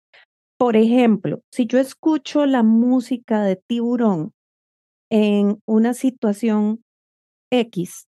[0.57, 4.31] por ejemplo, si yo escucho la música de tiburón
[5.11, 6.83] en una situación
[7.51, 8.07] X,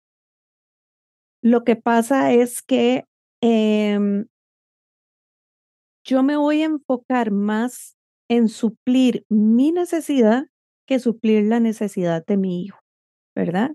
[1.42, 3.06] lo que pasa es que
[3.42, 4.28] em,
[6.06, 7.96] yo me voy a enfocar más
[8.30, 10.48] en suplir mi necesidad
[10.88, 12.80] que suplir la necesidad de mi hijo,
[13.36, 13.72] ¿verdad?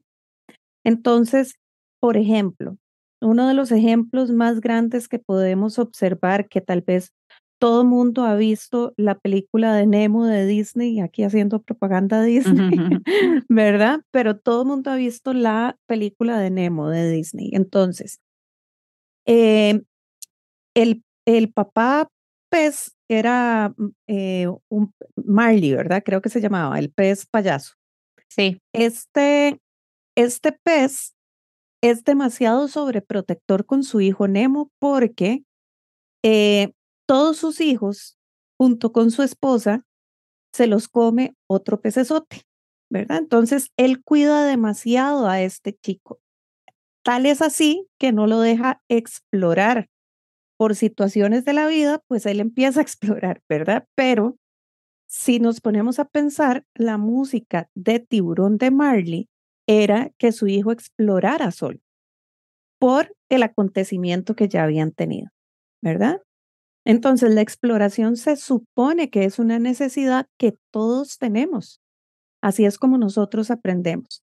[0.84, 1.54] Entonces,
[2.00, 2.76] por ejemplo,
[3.20, 7.12] uno de los ejemplos más grandes que podemos observar, que tal vez
[7.58, 12.70] todo el mundo ha visto la película de Nemo de Disney, aquí haciendo propaganda Disney,
[13.48, 14.00] ¿verdad?
[14.10, 17.50] Pero todo el mundo ha visto la película de Nemo de Disney.
[17.52, 18.20] Entonces,
[19.26, 19.80] eh,
[20.74, 22.08] el, el papá
[22.50, 26.02] pez era mm, eh, un Marley, ¿verdad?
[26.04, 27.74] Creo que se llamaba el pez payaso.
[28.28, 28.58] Sí.
[28.72, 29.58] Este,
[30.16, 31.14] este pez
[31.82, 35.44] es demasiado sobreprotector con su hijo Nemo porque
[36.22, 36.72] eh,
[37.06, 38.16] todos sus hijos,
[38.58, 39.84] junto con su esposa,
[40.54, 42.42] se los come otro pecesote,
[42.90, 43.18] ¿verdad?
[43.18, 46.20] Entonces, él cuida demasiado a este chico.
[47.04, 49.88] Tal es así que no lo deja explorar.
[50.56, 53.86] Por situaciones de la vida, pues él empieza a explorar, ¿verdad?
[53.96, 54.38] Pero
[55.08, 59.28] si nos ponemos a pensar, la música de Tiburón de Marley
[59.68, 61.78] era que su hijo explorara solo
[62.80, 65.30] por el acontecimiento que ya habían tenido,
[65.82, 66.20] ¿verdad?
[66.86, 71.80] Entonces, la exploración se supone que es una necesidad que todos tenemos.
[72.42, 74.22] Así es como nosotros aprendemos.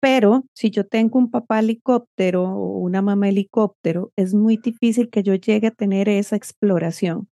[0.00, 5.22] Pero si yo tengo un papá helicóptero o una mamá helicóptero, es muy difícil que
[5.22, 7.28] yo llegue a tener esa exploración.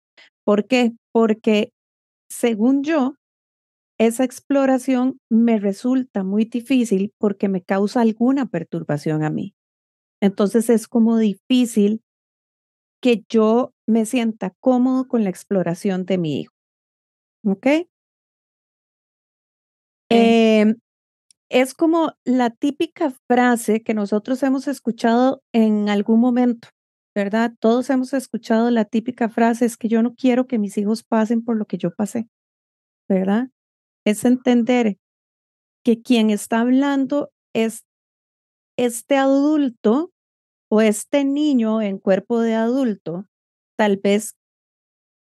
[0.45, 0.93] ¿Por qué?
[1.13, 1.71] Porque
[2.29, 3.15] según yo,
[3.99, 9.53] esa exploración me resulta muy difícil porque me causa alguna perturbación a mí.
[10.21, 12.01] Entonces es como difícil
[13.01, 16.53] que yo me sienta cómodo con la exploración de mi hijo.
[17.45, 17.67] ¿Ok?
[20.11, 20.75] Em,
[21.49, 26.69] es como la típica frase que nosotros hemos escuchado en algún momento,
[27.15, 27.53] ¿verdad?
[27.59, 31.43] Todos hemos escuchado la típica frase, es que yo no quiero que mis hijos pasen
[31.43, 32.27] por lo que yo pasé,
[33.09, 33.49] ¿verdad?
[34.05, 34.97] Es entender
[35.83, 37.83] que quien está hablando es
[38.77, 40.11] este adulto
[40.71, 43.25] o este niño en cuerpo de adulto,
[43.77, 44.35] tal vez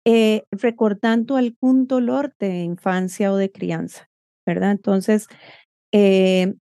[0.06, 4.10] eh, recordando algún dolor de infancia o de crianza,
[4.46, 4.72] ¿verdad?
[4.72, 5.28] Entonces,
[5.94, 6.56] eh,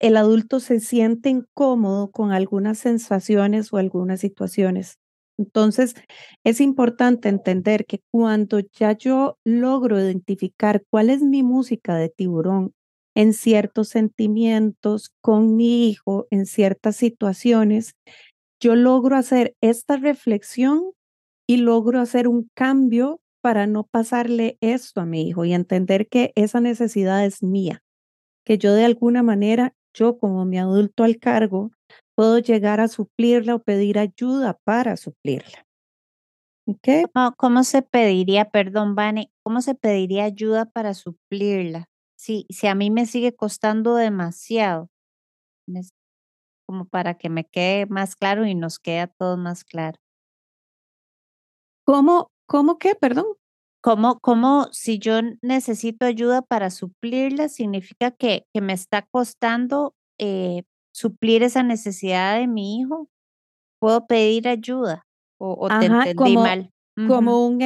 [0.00, 4.98] el adulto se siente incómodo con algunas sensaciones o algunas situaciones.
[5.38, 5.94] Entonces,
[6.44, 12.72] es importante entender que cuando ya yo logro identificar cuál es mi música de tiburón
[13.16, 17.94] en ciertos sentimientos con mi hijo, en ciertas situaciones,
[18.60, 20.92] yo logro hacer esta reflexión
[21.48, 26.32] y logro hacer un cambio para no pasarle esto a mi hijo y entender que
[26.36, 27.82] esa necesidad es mía,
[28.44, 31.70] que yo de alguna manera, yo como mi adulto al cargo,
[32.18, 35.64] puedo llegar a suplirla o pedir ayuda para suplirla.
[36.66, 37.04] ¿Okay?
[37.36, 41.88] ¿Cómo, se pediría, perdón, Vane, cómo se pediría ayuda para suplirla?
[42.16, 44.90] si, si a mí me sigue costando demasiado,
[46.66, 50.00] como para que me quede más claro y nos quede a todos más claro.
[51.86, 53.26] ¿Cómo, cómo qué, perdón?
[53.80, 60.64] ¿Cómo, cómo si yo necesito ayuda para suplirla, significa que, que me está costando eh,
[60.98, 63.08] suplir esa necesidad de mi hijo?
[63.80, 65.06] ¿Puedo pedir ayuda?
[65.40, 66.72] ¿O, te entendí mal?
[67.06, 67.58] Como un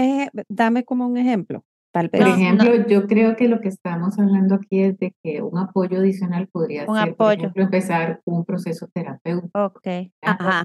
[0.49, 1.65] dame como un ejemplo.
[1.93, 5.99] Por ejemplo, yo creo que lo que estamos hablando aquí es de que un apoyo
[5.99, 9.67] adicional podría ser, por ejemplo, empezar un proceso terapéutico.
[9.77, 10.11] Okay.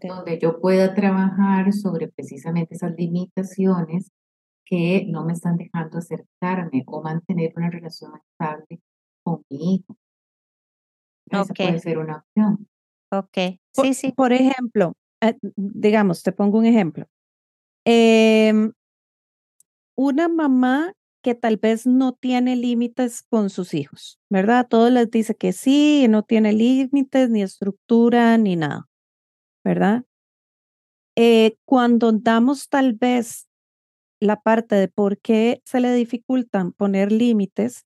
[0.08, 4.12] Donde yo pueda trabajar sobre precisamente esas limitaciones
[4.66, 8.80] que no me están dejando acercarme o mantener una relación estable
[9.22, 9.98] con mi hijo.
[11.30, 12.68] Esa puede ser una opción.
[13.12, 14.12] Ok, sí, sí.
[14.12, 17.06] Por ejemplo, eh, digamos, te pongo un ejemplo.
[17.86, 18.72] Em,
[19.96, 24.68] una mamá que tal vez no tiene límites con sus hijos, ¿verdad?
[24.70, 28.88] Todos les dice que sí, no tiene límites, ni estructura, ni nada,
[29.64, 30.04] ¿verdad?
[31.18, 33.48] Eh, cuando damos tal vez
[34.22, 37.86] la parte de por qué se le dificultan poner límites,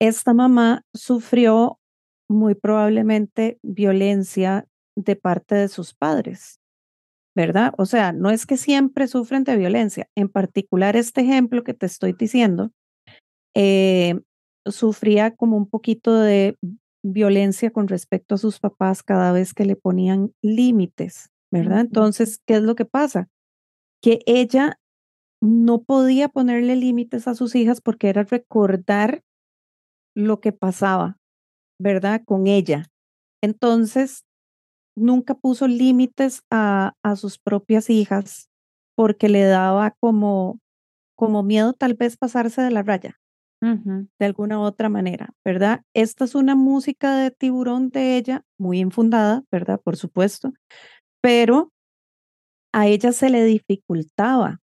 [0.00, 1.80] esta mamá sufrió
[2.28, 6.58] muy probablemente violencia de parte de sus padres,
[7.34, 7.72] ¿verdad?
[7.78, 10.08] O sea, no es que siempre sufren de violencia.
[10.16, 12.72] En particular, este ejemplo que te estoy diciendo,
[13.54, 14.20] eh,
[14.66, 16.56] sufría como un poquito de
[17.04, 21.80] violencia con respecto a sus papás cada vez que le ponían límites, ¿verdad?
[21.80, 23.28] Entonces, ¿qué es lo que pasa?
[24.02, 24.78] Que ella
[25.40, 29.22] no podía ponerle límites a sus hijas porque era recordar
[30.14, 31.18] lo que pasaba,
[31.78, 32.22] ¿verdad?
[32.24, 32.86] Con ella.
[33.42, 34.24] Entonces,
[34.96, 38.48] nunca puso límites a, a sus propias hijas
[38.96, 40.60] porque le daba como,
[41.16, 43.18] como miedo tal vez pasarse de la raya,
[44.18, 45.82] de alguna u otra manera, ¿verdad?
[45.94, 49.80] Esta es una música de tiburón de ella, muy infundada, ¿verdad?
[49.82, 50.52] Por supuesto,
[51.22, 51.70] pero
[52.72, 54.60] a ella se le dificultaba.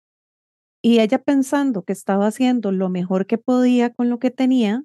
[0.83, 4.83] Y ella pensando que estaba haciendo lo mejor que podía con lo que tenía,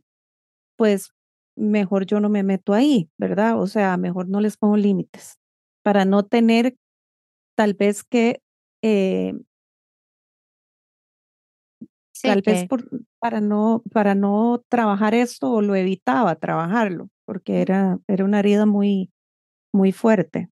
[0.76, 1.12] pues
[1.56, 3.60] mejor yo no me meto ahí, ¿verdad?
[3.60, 5.38] O sea, mejor no les pongo límites
[5.82, 6.76] para no tener
[7.56, 8.42] tal vez que
[8.82, 9.34] eh,
[12.22, 12.88] Tal vez por,
[13.18, 18.66] para, no, para no trabajar esto o lo evitaba trabajarlo, porque era, era una herida
[18.66, 19.10] muy,
[19.72, 20.50] muy fuerte.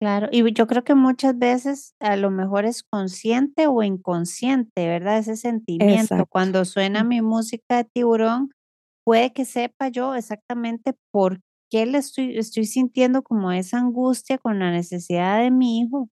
[0.00, 5.18] Claro, y yo creo que muchas veces a lo mejor es consciente o inconsciente, ¿verdad?
[5.18, 6.24] Ese sentimiento.
[6.26, 8.50] Cuando suena mi música de tiburón,
[9.08, 11.40] puede que sepa yo exactamente por
[11.70, 16.10] qué le estoy, estoy sintiendo como esa angustia con la necesidad de mi hijo.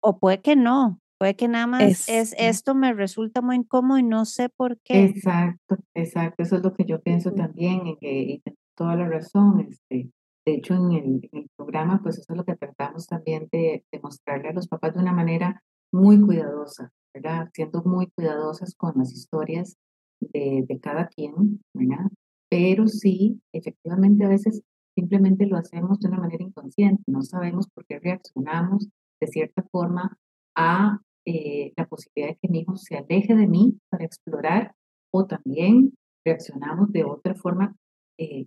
[0.00, 4.04] O puede que no, puede que nada más es, esto me resulta muy incómodo y
[4.04, 5.04] no sé por qué.
[5.04, 6.44] Exacto, exacto.
[6.44, 8.42] Eso es lo que yo pienso también, en que y
[8.76, 9.66] toda la razón.
[9.68, 10.08] Este,
[10.46, 10.92] de hecho, en
[11.32, 15.00] el, programa, pues eso es lo que tratamos también de, mostrarle a los papás de
[15.00, 15.60] una manera
[15.92, 17.48] muy cuidadosa, ¿verdad?
[17.52, 19.76] Siendo muy cuidadosas con las historias
[20.20, 22.10] de, cada quien, ¿verdad?
[22.48, 24.62] Pero sí, efectivamente, a veces
[24.94, 28.88] simplemente lo hacemos de una manera inconsciente, no sabemos por qué reaccionamos
[29.20, 30.16] de cierta forma
[30.56, 34.74] a eh, la posibilidad de que mi hijo se aleje de mí para explorar
[35.12, 35.92] o también
[36.24, 37.74] reaccionamos de otra forma
[38.18, 38.46] eh,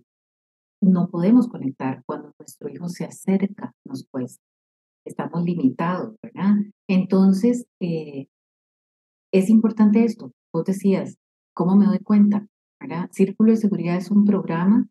[0.82, 4.42] no podemos conectar cuando nuestro hijo se acerca, nos cuesta.
[5.04, 6.54] Estamos limitados, ¿verdad?
[6.88, 8.26] Entonces, eh,
[9.32, 10.32] es importante esto.
[10.52, 11.16] Vos decías,
[11.60, 12.46] ¿cómo me doy cuenta?
[13.10, 14.88] Círculo de Seguridad es un programa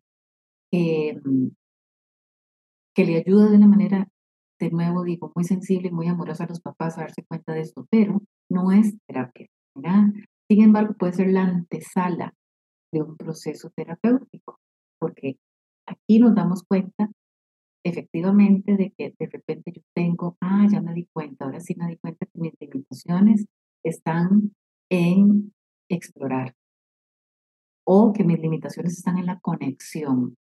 [0.70, 1.18] que
[2.96, 4.08] le ayuda de una manera,
[4.60, 7.62] de nuevo digo, muy sensible y muy amorosa a los papás a darse cuenta de
[7.62, 9.48] esto, pero no es terapia.
[10.48, 12.34] Sin embargo, puede ser la antesala
[12.92, 14.60] de un proceso terapéutico,
[15.00, 15.40] porque
[15.88, 17.10] aquí nos damos cuenta
[17.84, 21.88] efectivamente de que de repente yo tengo, ah, ya me di cuenta, ahora sí me
[21.88, 23.46] di cuenta que mis limitaciones
[23.82, 24.54] están
[24.88, 25.52] en
[25.88, 26.54] explorar
[27.92, 30.36] o que mis limitaciones están en la conexión.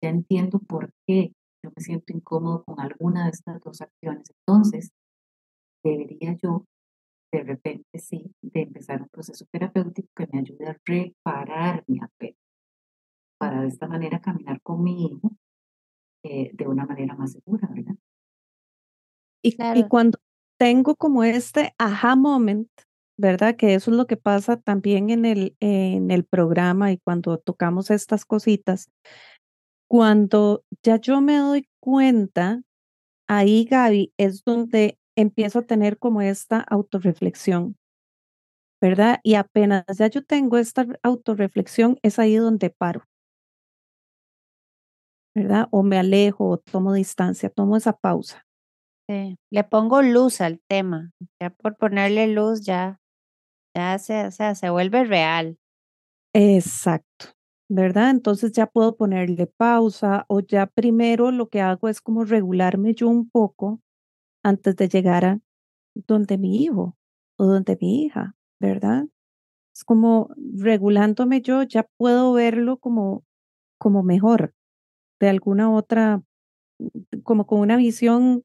[0.00, 4.32] Ya entiendo por qué yo me siento incómodo con alguna de estas dos acciones.
[4.38, 4.92] Entonces,
[5.82, 6.66] debería yo
[7.32, 12.38] de repente sí de empezar un proceso terapéutico que me ayude a reparar mi apego
[13.40, 15.32] para de esta manera caminar con mi hijo
[16.22, 17.96] eh, de una manera más segura, ¿verdad?
[19.42, 20.20] Y, y cuando
[20.60, 22.70] tengo como este aha moment,
[23.16, 23.56] ¿verdad?
[23.56, 27.90] Que eso es lo que pasa también en el, en el programa y cuando tocamos
[27.90, 28.90] estas cositas.
[29.88, 32.62] Cuando ya yo me doy cuenta,
[33.28, 37.76] ahí Gaby es donde empiezo a tener como esta autorreflexión,
[38.80, 39.20] ¿verdad?
[39.22, 43.04] Y apenas ya yo tengo esta autorreflexión, es ahí donde paro.
[45.34, 45.66] ¿verdad?
[45.70, 48.46] O me alejo o tomo distancia, tomo esa pausa.
[49.08, 53.00] Sí, le pongo luz al tema, ya por ponerle luz ya,
[53.74, 55.58] ya se, o sea, se vuelve real.
[56.34, 57.26] Exacto,
[57.68, 58.10] ¿verdad?
[58.10, 63.08] Entonces ya puedo ponerle pausa o ya primero lo que hago es como regularme yo
[63.08, 63.80] un poco
[64.44, 65.40] antes de llegar a
[65.94, 66.96] donde mi hijo
[67.38, 69.06] o donde mi hija, ¿verdad?
[69.74, 73.24] Es como regulándome yo, ya puedo verlo como,
[73.78, 74.54] como mejor,
[75.20, 76.22] de alguna otra,
[77.22, 78.44] como con una visión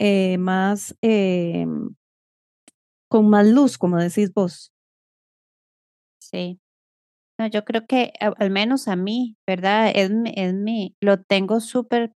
[0.00, 1.66] eh, más, eh,
[3.14, 4.72] con más luz, como decís vos.
[6.20, 6.58] Sí.
[7.38, 9.92] No, yo creo que al menos a mí, ¿verdad?
[9.94, 12.12] Es, es mi, lo tengo súper,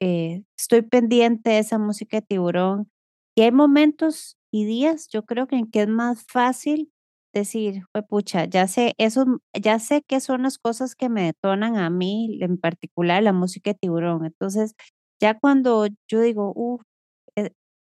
[0.00, 2.90] eh, estoy pendiente de esa música de tiburón.
[3.36, 6.92] Y hay momentos y días, yo creo que en que es más fácil
[7.34, 11.90] decir, pucha, ya sé, eso, ya sé qué son las cosas que me detonan a
[11.90, 14.26] mí, en particular la música de tiburón.
[14.26, 14.74] Entonces,
[15.20, 16.82] ya cuando yo digo, uff,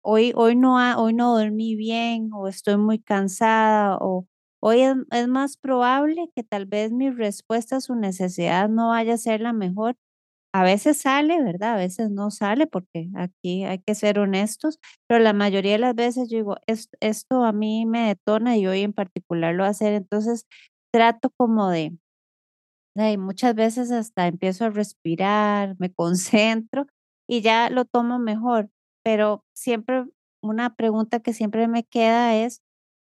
[0.03, 4.27] hoy, hoy, no hoy no dormí bien, o estoy muy cansada, o
[4.63, 9.19] hoy es, más probable que tal vez mi respuesta a su necesidad no vaya a
[9.19, 9.97] ser la mejor.
[10.55, 11.75] A veces sale, ¿verdad?
[11.75, 15.95] A veces no sale porque aquí hay que ser honestos, pero la mayoría de las
[15.95, 16.57] veces yo digo,
[17.01, 20.47] esto, a mí me detona y hoy en particular lo va hacer, entonces
[20.93, 21.93] trato como de,
[23.19, 26.87] muchas veces hasta empiezo a respirar, me concentro
[27.29, 28.71] y ya lo tomo mejor,
[29.05, 30.05] pero siempre
[30.43, 32.63] una pregunta que siempre me queda es,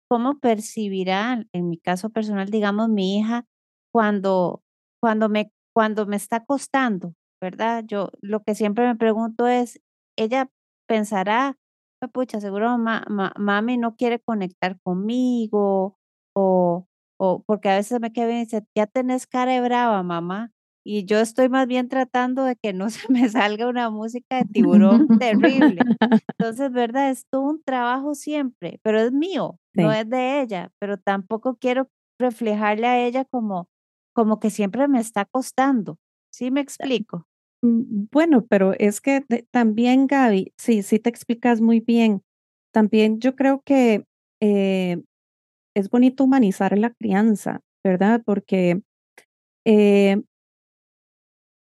[0.08, 3.46] ¿cómo percibirá, en mi caso personal, digamos, mi hija
[3.92, 4.62] cuando,
[5.00, 7.14] cuando, me, cuando me está costando?
[7.40, 7.84] ¿verdad?
[7.86, 9.80] Yo lo que siempre me pregunto es,
[10.16, 10.50] ella
[10.88, 11.58] pensará,
[12.00, 15.98] ah, pucha, seguro mami no quiere conectar conmigo
[16.34, 16.86] o,
[17.18, 20.52] o porque a veces me queda bien y dice, ya tenés cara brava, mamá.
[20.88, 24.44] Y yo estoy más bien tratando de que no se me salga una música de
[24.44, 25.82] tiburón terrible.
[26.38, 27.10] Entonces, ¿verdad?
[27.10, 31.88] Es todo un trabajo siempre, pero es mío, no es de ella, pero tampoco quiero
[32.20, 33.68] reflejarle a ella como,
[34.14, 35.98] como que siempre me está costando.
[36.32, 37.26] ¿Sí me explico?
[37.64, 42.22] Mm, bueno, pero es que también, Gaby, sí, sí te explicas muy bien.
[42.72, 44.04] También yo creo que
[44.40, 45.02] eh,
[45.74, 48.22] es bonito humanizar la crianza, ¿verdad?
[48.24, 48.82] Porque
[49.64, 50.22] eh,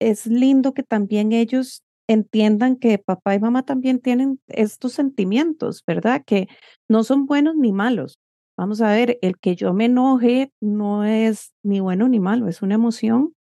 [0.01, 6.23] es lindo que también ellos entiendan que papá y mamá también tienen estos sentimientos, ¿verdad?
[6.27, 6.49] Que
[6.89, 8.19] no son buenos ni malos.
[8.59, 12.63] Vamos a ver, el que yo me enoje no es ni bueno ni malo, es
[12.63, 13.33] una emoción.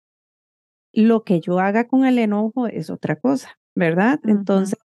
[0.93, 4.21] Lo que yo haga con el enojo es otra cosa, ¿verdad?
[4.25, 4.79] Entonces,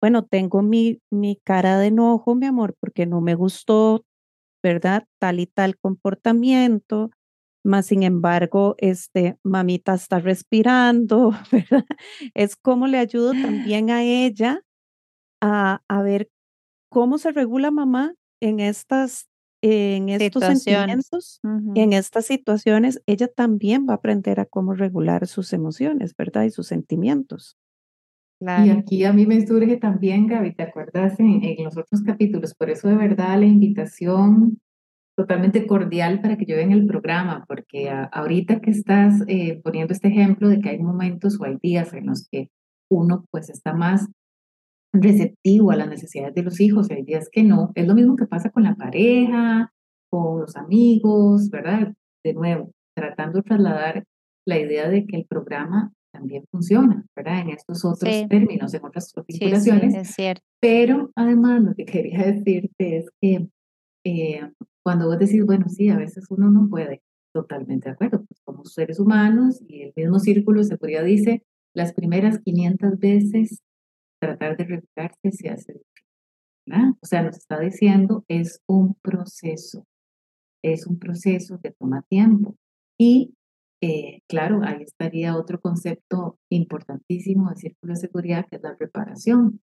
[0.00, 4.04] bueno, tengo mi, mi cara de enojo, mi amor, porque no me gustó,
[4.62, 5.04] ¿verdad?
[5.20, 7.10] Tal y tal comportamiento,
[7.68, 11.84] más sin embargo, este, mamita está respirando, ¿verdad?
[12.34, 14.62] Es como le ayudo también a ella
[15.40, 16.30] a, a ver
[16.90, 19.28] cómo se regula mamá en estas
[19.60, 21.40] en estos sentimientos,
[21.74, 26.44] en estas situaciones, ella también va a aprender a cómo regular sus emociones, ¿verdad?
[26.44, 27.58] Y sus sentimientos.
[28.40, 32.54] Y aquí a mí me surge también, Gaby, ¿te acuerdas en, en, los otros capítulos?
[32.54, 34.60] Por eso de verdad la invitación
[35.18, 40.06] totalmente cordial para que yo en el programa, porque ahorita que estás eh, poniendo este
[40.06, 42.50] ejemplo de que hay momentos o hay días en los que
[42.88, 44.06] uno pues está más
[44.94, 48.26] receptivo a las necesidades de los hijos, hay días que no, es lo mismo que
[48.26, 49.72] pasa con la pareja,
[50.08, 51.92] con los amigos, ¿verdad?
[52.24, 54.04] De nuevo, tratando de trasladar
[54.46, 57.40] la idea de que el programa también funciona, ¿verdad?
[57.40, 59.96] En estos otros términos, en otras configuraciones.
[59.96, 60.42] es cierto.
[60.60, 63.48] Pero además lo que quería decirte es que
[64.06, 64.48] eh,
[64.88, 67.02] cuando vos decís, bueno, sí, a veces uno no puede,
[67.34, 71.92] totalmente de acuerdo, pues somos seres humanos y el mismo círculo de seguridad dice, las
[71.92, 73.60] primeras 500 veces
[74.18, 79.84] tratar de regularse se hace difícil, O sea, nos está diciendo, es un proceso,
[80.64, 82.56] es un proceso que toma tiempo.
[82.98, 83.34] Y
[83.82, 89.60] eh, claro, ahí estaría otro concepto importantísimo del círculo de seguridad, que es la reparación,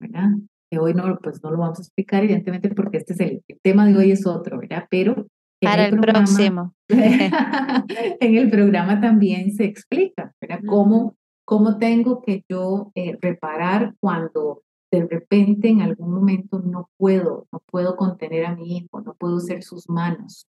[0.00, 0.30] ¿verdad?
[0.72, 3.84] Que hoy no, pues no lo vamos a explicar, evidentemente, porque este es el, tema
[3.84, 4.86] de hoy es otro, ¿verdad?
[4.88, 5.26] Pero
[5.60, 6.72] para el, próximo.
[6.88, 10.60] en el programa también se explica, ¿verdad?
[10.66, 11.14] Cómo,
[11.44, 17.60] cómo tengo que yo eh, reparar cuando de repente en algún momento no puedo, no
[17.70, 20.46] puedo contener a mi hijo, no puedo ser sus manos,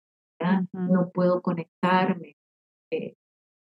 [0.40, 0.64] ¿verdad?
[0.72, 2.36] No puedo conectarme,
[2.90, 3.16] eh,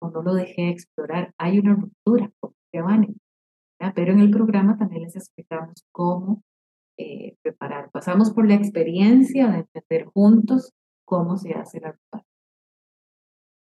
[0.00, 1.34] o no lo dejé explorar.
[1.38, 2.80] Hay una ruptura, como se
[3.94, 6.42] pero en el programa también les explicamos cómo
[6.98, 7.90] eh, preparar.
[7.90, 10.72] Pasamos por la experiencia de entender juntos
[11.04, 12.36] cómo se hace la preparación.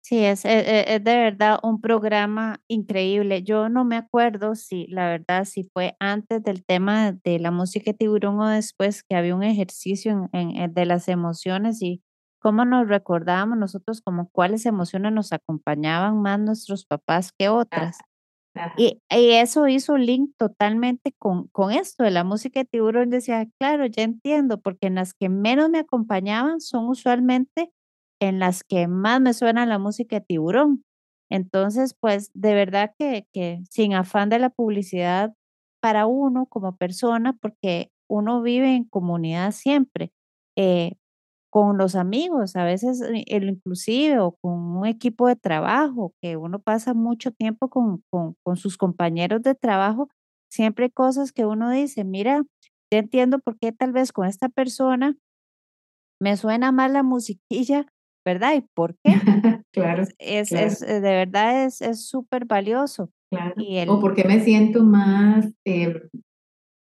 [0.01, 3.41] Sí, es, e, e, es, de verdad un programa increíble.
[3.41, 7.91] Yo no me acuerdo si, la verdad, si fue antes del tema de la música
[7.91, 12.03] de tiburón o después que había un ejercicio en, de las emociones y
[12.39, 17.97] cómo nos recordábamos nosotros como cuáles emociones nos acompañaban más nuestros papás que otras.
[18.77, 23.09] Y, eso hizo link totalmente con, con esto de la música de tiburón.
[23.09, 27.71] Decía, claro, ya entiendo, porque en las que menos me acompañaban son usualmente
[28.21, 30.83] en las que más me suena la música de tiburón.
[31.29, 35.33] Entonces, pues de verdad que, que sin afán de la publicidad
[35.81, 40.11] para uno como persona, porque uno vive en comunidad siempre,
[40.55, 40.93] eh,
[41.55, 46.59] con los amigos, a veces eh, inclusive o con un equipo de trabajo, que uno
[46.59, 50.09] pasa mucho tiempo con, con, con sus compañeros de trabajo,
[50.51, 52.43] siempre hay cosas que uno dice, mira,
[52.91, 55.15] ya entiendo por qué tal vez con esta persona
[56.21, 57.85] me suena más la musiquilla,
[58.25, 58.55] ¿verdad?
[58.55, 59.13] ¿Y por qué?
[59.71, 60.03] claro.
[60.19, 63.11] Es, es, eh, de verdad es súper valioso.
[63.31, 63.53] Claro.
[63.55, 66.01] Y el, o porque me siento más eh,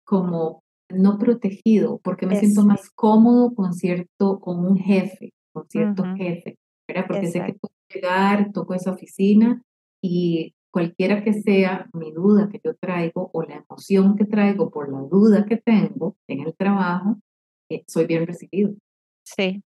[0.07, 6.05] como no protegido, porque me siento más cómodo con cierto, con un jefe, con cierto
[6.17, 6.57] jefe,
[6.89, 7.07] ¿verdad?
[7.07, 9.63] Porque sé que puedo llegar, toco esa oficina
[10.03, 14.91] y cualquiera que sea mi duda que yo traigo o la emoción que traigo por
[14.91, 17.17] la duda que tengo en el trabajo,
[17.71, 18.75] eh, soy bien recibido.
[19.25, 19.63] Sí,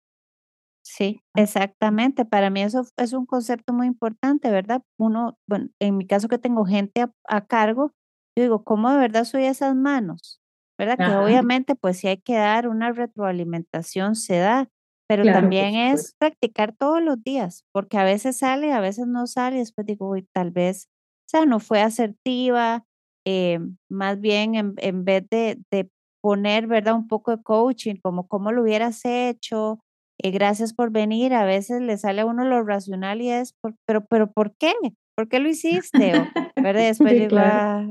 [0.82, 2.24] sí, exactamente.
[2.24, 4.82] Para mí eso es un concepto muy importante, ¿verdad?
[4.98, 7.92] Uno, bueno, en mi caso que tengo gente a, a cargo,
[8.36, 10.40] yo digo, ¿cómo de verdad soy esas manos?
[10.78, 10.96] ¿Verdad?
[10.96, 14.68] Que obviamente pues si hay que dar una retroalimentación, se da,
[15.08, 19.56] pero también es practicar todos los días, porque a veces sale, a veces no sale,
[19.56, 20.88] y después digo, uy, tal vez,
[21.26, 22.84] o sea, no fue asertiva,
[23.26, 23.58] eh,
[23.90, 26.94] más bien en, en vez de, de, poner, ¿verdad?
[26.94, 29.78] Un poco de coaching, como cómo lo hubieras hecho,
[30.20, 33.54] eh, gracias por venir, a veces le sale a uno lo racional y es,
[33.86, 34.72] pero, pero, ¿por qué?
[35.16, 36.18] ¿Por qué lo hiciste?
[36.18, 36.26] O,
[36.60, 36.82] ¿verdad?
[36.82, 37.88] Después digo, ah,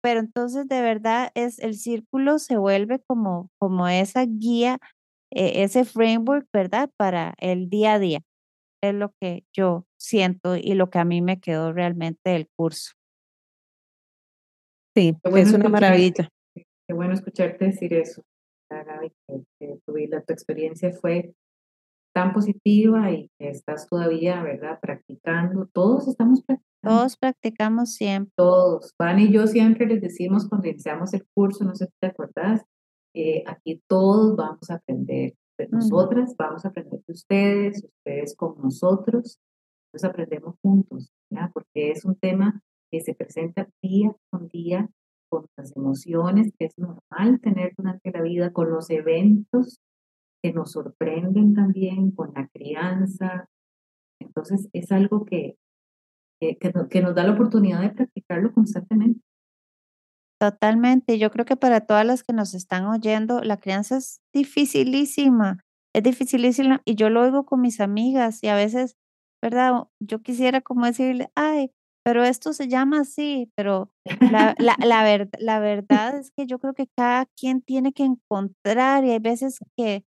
[0.00, 4.78] pero entonces de verdad es el círculo se vuelve como, como esa guía,
[5.32, 6.90] eh, ese framework, ¿verdad?
[6.96, 8.20] Para el día a día.
[8.82, 12.92] Es lo que yo siento y lo que a mí me quedó realmente del curso.
[14.94, 16.28] Sí, es una maravilla.
[16.54, 18.22] Qué bueno escucharte decir eso,
[18.70, 19.12] Gaby,
[19.58, 21.34] que, tu, tu experiencia fue
[22.14, 24.78] tan positiva y que estás todavía, ¿verdad?
[24.80, 25.66] Practicando.
[25.66, 26.65] Todos estamos practicando.
[26.86, 28.32] Todos practicamos siempre.
[28.36, 28.94] Todos.
[28.98, 32.64] Van y yo siempre les decimos cuando iniciamos el curso, no sé si te acuerdas,
[33.14, 38.60] eh, aquí todos vamos a aprender de nosotras, vamos a aprender de ustedes, ustedes con
[38.62, 39.38] nosotros,
[39.92, 41.50] nos aprendemos juntos, ¿ya?
[41.54, 44.90] porque es un tema que se presenta día con día
[45.28, 49.80] con las emociones que es normal tener durante la vida, con los eventos
[50.42, 53.48] que nos sorprenden también, con la crianza.
[54.20, 55.56] Entonces es algo que,
[56.40, 59.20] que, que, nos da la oportunidad de practicarlo constantemente.
[60.40, 61.18] Totalmente.
[61.18, 65.64] Yo creo que para todas las que nos están oyendo, la crianza es dificilísima,
[65.94, 68.96] es dificilísima y yo lo oigo con mis amigas y a veces,
[69.42, 69.84] ¿verdad?
[69.98, 71.70] Yo quisiera como decirle, ay,
[72.04, 73.90] pero esto se llama así, pero
[74.30, 79.04] la, la, la, la verdad es que yo creo que cada quien tiene que encontrar
[79.04, 80.04] y hay veces que,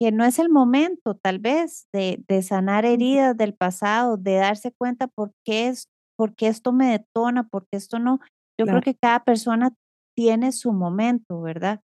[0.00, 4.72] que no es el momento tal vez de, de sanar heridas del pasado, de darse
[4.72, 8.20] cuenta por qué, es, por qué esto me detona, por qué esto no.
[8.58, 9.74] Yo creo que cada persona
[10.16, 11.80] tiene su momento, ¿verdad?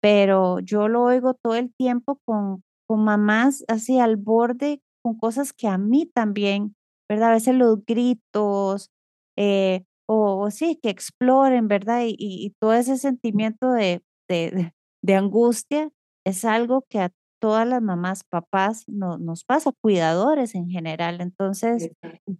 [0.00, 5.52] Pero yo lo oigo todo el tiempo con, con mamás así al borde, con cosas
[5.52, 6.74] que a mí también
[7.12, 7.30] ¿verdad?
[7.30, 8.90] A veces los gritos,
[9.36, 12.04] eh, o, sí, que exploren, ¿verdad?
[12.06, 15.90] Y, todo ese sentimiento de, de, de, angustia
[16.24, 21.20] es algo que a todas las mamás, papás no, nos pasa, cuidadores en general.
[21.20, 21.90] Entonces,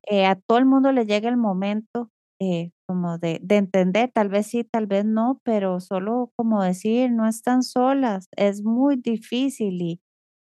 [0.09, 2.09] eh, a todo el mundo le llega el momento
[2.40, 7.11] eh, como de, de, entender, tal vez sí, tal vez no, pero solo como decir,
[7.11, 10.00] no están solas, es muy difícil y,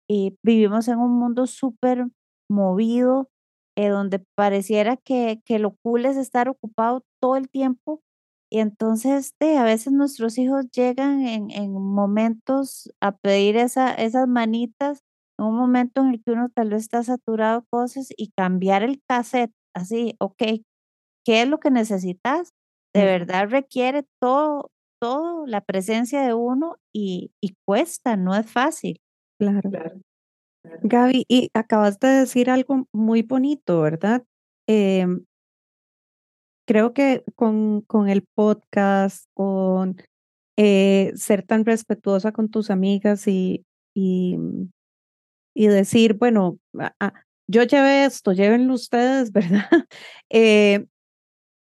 [0.09, 2.07] y vivimos en un mundo súper
[2.51, 3.29] movido
[3.77, 8.03] eh, donde pareciera que, que lo cool es estar ocupado todo el tiempo.
[8.51, 15.05] Y entonces a veces nuestros hijos llegan en, en momentos a pedir esa, esas manitas,
[15.39, 18.83] en un momento en el que uno tal vez está saturado de cosas y cambiar
[18.83, 20.43] el cassette, así, ok,
[21.25, 22.51] ¿qué es lo que necesitas?
[22.95, 24.71] De verdad requiere todo,
[25.01, 29.01] todo la presencia de uno y, y cuesta, no es fácil.
[29.39, 29.71] Claro.
[29.71, 30.01] claro.
[30.83, 34.25] Gaby, y acabas de decir algo muy bonito, ¿verdad?
[34.69, 35.25] Em,
[36.71, 40.01] creo que con, con el podcast, con
[40.57, 44.39] eh, ser tan respetuosa con tus amigas y, y,
[45.53, 46.61] y decir, bueno,
[47.49, 49.69] yo llevé esto, llévenlo ustedes, ¿verdad?
[50.29, 50.87] Eh,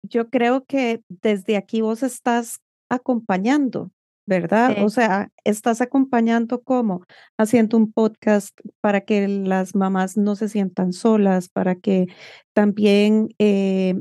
[0.03, 3.89] yo creo que desde aquí vos estás acompañando,
[4.27, 4.83] ¿verdad?
[4.83, 7.01] O sea, estás acompañando como
[7.39, 12.05] haciendo un podcast para que las mamás no se sientan solas, para que
[12.53, 13.95] también eh,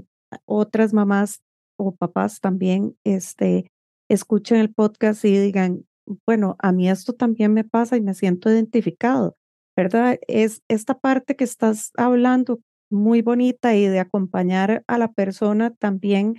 [0.47, 1.41] otras mamás
[1.79, 3.67] o papás también este,
[4.09, 5.87] escuchen el podcast y digan,
[6.27, 9.37] bueno, a mí esto también me pasa y me siento identificado,
[9.77, 10.19] ¿verdad?
[10.27, 12.61] Es esta parte que estás hablando
[12.91, 16.35] muy bonita y de acompañar a la persona también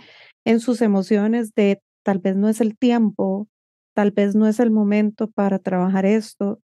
[0.45, 3.47] en sus emociones de tal vez no es el tiempo,
[3.95, 6.59] tal vez no es el momento para trabajar esto.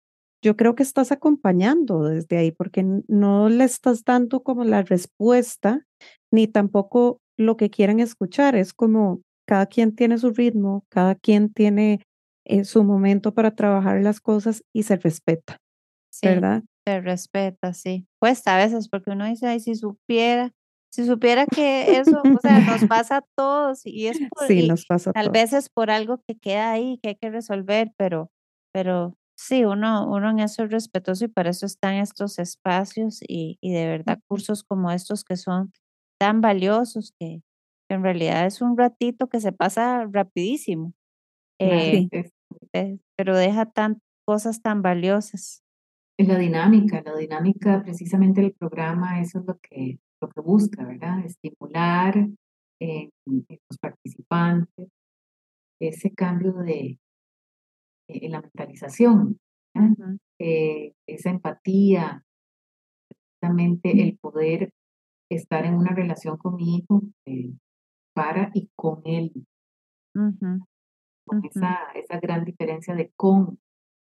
[0.41, 5.85] Yo creo que estás acompañando desde ahí porque no le estás dando como la respuesta
[6.33, 8.55] ni tampoco lo que quieren escuchar.
[8.55, 12.01] Es como cada quien tiene su ritmo, cada quien tiene
[12.45, 15.57] eh, su momento para trabajar las cosas y se respeta,
[16.23, 16.63] ¿verdad?
[16.85, 18.07] Se respeta, sí.
[18.19, 20.51] Cuesta a veces porque uno dice, ay, si supiera,
[20.91, 24.85] si supiera que eso, o sea, nos pasa a todos y es por, sí, nos
[24.85, 28.31] pasa tal vez es por algo que queda ahí, que hay que resolver, pero,
[28.73, 33.59] pero sí, uno, uno en eso es respetuoso y para eso están estos espacios y,
[33.61, 35.71] y de verdad cursos como estos que son
[36.23, 37.41] tan valiosos que,
[37.89, 40.93] en realidad es un ratito que se pasa rapidísimo,
[41.59, 42.07] eh,
[43.17, 45.61] pero deja tan, cosas tan valiosas.
[46.17, 50.85] En la dinámica, la dinámica precisamente del programa, eso es lo que lo que busca,
[50.85, 51.25] ¿verdad?
[51.25, 52.15] Estimular
[52.79, 54.87] en, los participantes
[55.81, 56.97] ese cambio de
[58.07, 59.39] en la mentalización,
[60.39, 62.23] eh, esa empatía,
[63.09, 64.71] precisamente el poder
[65.35, 67.53] estar en una relación con mi hijo eh,
[68.13, 69.31] para y con él.
[70.13, 73.59] Con esa, esa gran diferencia de con,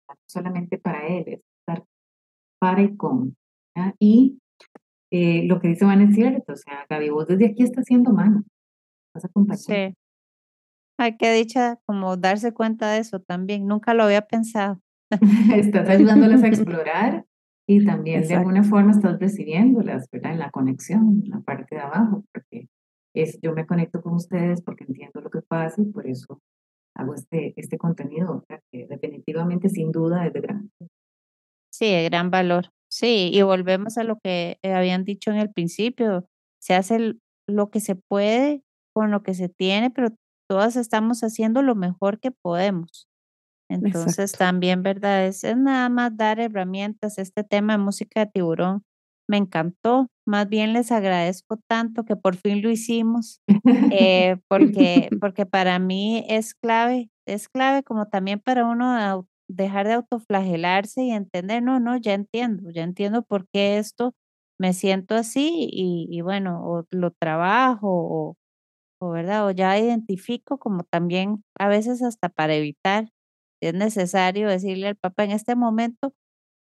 [0.08, 1.84] no solamente para él, es estar
[2.58, 3.36] para y con.
[3.98, 4.38] Y
[5.10, 8.12] eh, lo que dice Van es cierto, o sea, Gaby, vos desde aquí estás haciendo
[8.12, 8.44] mano,
[9.14, 9.62] vas acompañando.
[9.62, 9.94] Sí.
[10.98, 14.80] Ay, qué dicha como darse cuenta de eso también, nunca lo había pensado.
[15.54, 17.26] estás ayudándolas a explorar
[17.70, 20.32] y también de alguna forma estás recibiéndolas, ¿verdad?
[20.32, 22.68] En la conexión, en la parte de abajo, porque
[23.14, 26.40] es, yo me conecto con ustedes porque entiendo lo que pasa y por eso
[26.96, 30.70] hago este, este contenido, que definitivamente sin duda es de gran.
[31.72, 32.70] Sí, de gran valor.
[32.90, 36.26] Sí, y volvemos a lo que eh, habían dicho en el principio,
[36.60, 37.14] se hace
[37.46, 40.08] lo que se puede con lo que se tiene, pero
[40.48, 43.06] todas estamos haciendo lo mejor que podemos.
[43.70, 45.26] Entonces también, ¿verdad?
[45.26, 47.18] Es, nada más dar herramientas.
[47.18, 48.82] Este tema de música de tiburón
[49.28, 50.08] me encantó.
[50.26, 53.40] Más bien les agradezco tanto que por fin lo hicimos,
[53.92, 59.94] eh, porque, porque para mí es clave, es clave como también para uno dejar de
[59.94, 64.14] autoflagelarse y entender, no, no, ya entiendo, ya entiendo por qué esto
[64.58, 68.36] me siento así y, y bueno, o lo trabajo o,
[69.00, 69.46] o, ¿verdad?
[69.46, 73.08] O ya identifico como también a veces hasta para evitar
[73.60, 76.14] es necesario decirle al papá en este momento,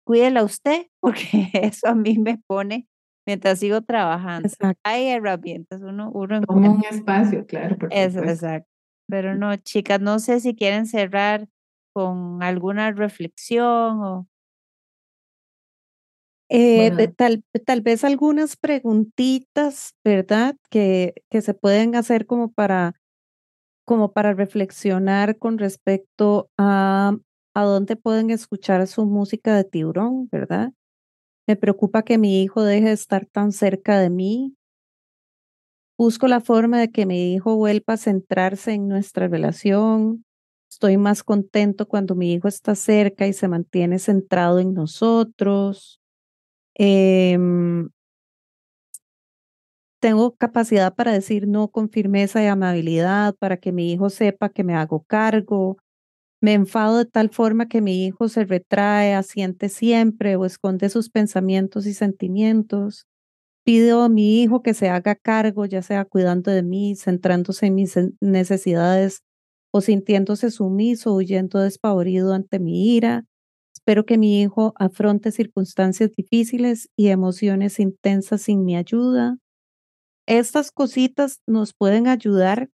[0.05, 2.87] cuídela usted, porque eso a mí me pone
[3.27, 4.49] mientras sigo trabajando.
[4.83, 7.77] Hay herramientas, uno, uno Como un espacio, claro.
[7.77, 8.69] Por eso, exacto.
[9.09, 11.47] Pero no, chicas, no sé si quieren cerrar
[11.93, 14.27] con alguna reflexión o...
[16.49, 20.55] Eh, tal, tal vez algunas preguntitas, ¿verdad?
[20.69, 22.93] Que, que se pueden hacer como para
[23.87, 27.17] como para reflexionar con respecto a
[27.57, 30.73] a dónde pueden escuchar su música de tiburón, ¿verdad?
[31.47, 34.55] Me preocupa que mi hijo deje de estar tan cerca de mí.
[35.97, 40.23] Busco la forma de que mi hijo vuelva a centrarse en nuestra relación.
[40.69, 45.99] Estoy más contento cuando mi hijo está cerca y se mantiene centrado en nosotros.
[46.75, 47.89] Em,
[50.07, 54.63] tengo capacidad para decir no con firmeza y amabilidad, para que mi hijo sepa que
[54.63, 55.77] me hago cargo.
[56.41, 61.09] Me enfado de tal forma que mi hijo se retrae, asiente siempre o esconde sus
[61.09, 63.05] pensamientos y sentimientos.
[63.65, 67.75] Pido a mi hijo que se haga cargo, ya sea cuidando de mí, centrándose en
[67.75, 69.21] mis necesidades
[69.73, 73.25] o sintiéndose sumiso, huyendo despavorido ante mi ira.
[73.75, 79.37] Espero que mi hijo afronte circunstancias difíciles y emociones intensas sin mi ayuda.
[80.27, 82.69] Estas cositas nos pueden ayudar,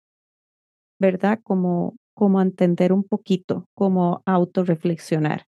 [1.01, 1.41] ¿verdad?
[1.43, 5.47] Como, como a entender un poquito, como autorreflexionar.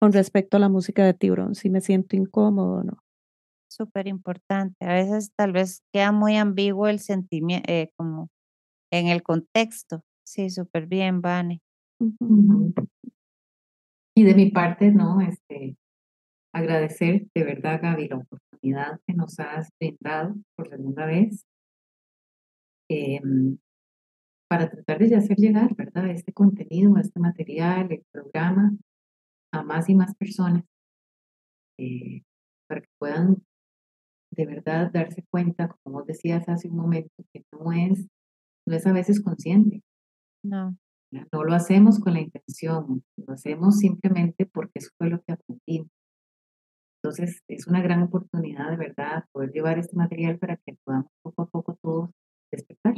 [0.00, 2.98] Con respecto a la música de tiburón, si me siento incómodo o no.
[3.70, 4.86] Súper importante.
[4.86, 8.30] A veces tal vez queda muy ambiguo el sentimiento, eh, como
[8.90, 10.02] en el contexto.
[10.26, 11.60] Sí, súper bien, Vane.
[14.14, 15.76] Y de mi parte, no, este,
[16.54, 18.26] agradecer de verdad, Gaby, la
[18.62, 21.44] oportunidad que nos has brindado por segunda vez
[22.88, 23.58] em,
[24.48, 26.10] para tratar de hacer llegar, ¿verdad?
[26.10, 28.76] Este contenido, este material, el programa
[29.52, 30.64] a más y más personas
[31.78, 32.22] eh,
[32.68, 33.42] para que puedan
[34.30, 38.06] de verdad darse cuenta, como vos decías hace un momento, que no es,
[38.66, 39.82] no es a veces consciente.
[40.42, 40.76] No.
[41.30, 45.90] No lo hacemos con la intención, lo hacemos simplemente porque eso fue lo que aprendimos.
[47.02, 51.42] Entonces, es una gran oportunidad de verdad poder llevar este material para que podamos poco
[51.42, 52.10] a poco todos
[52.52, 52.94] despertar.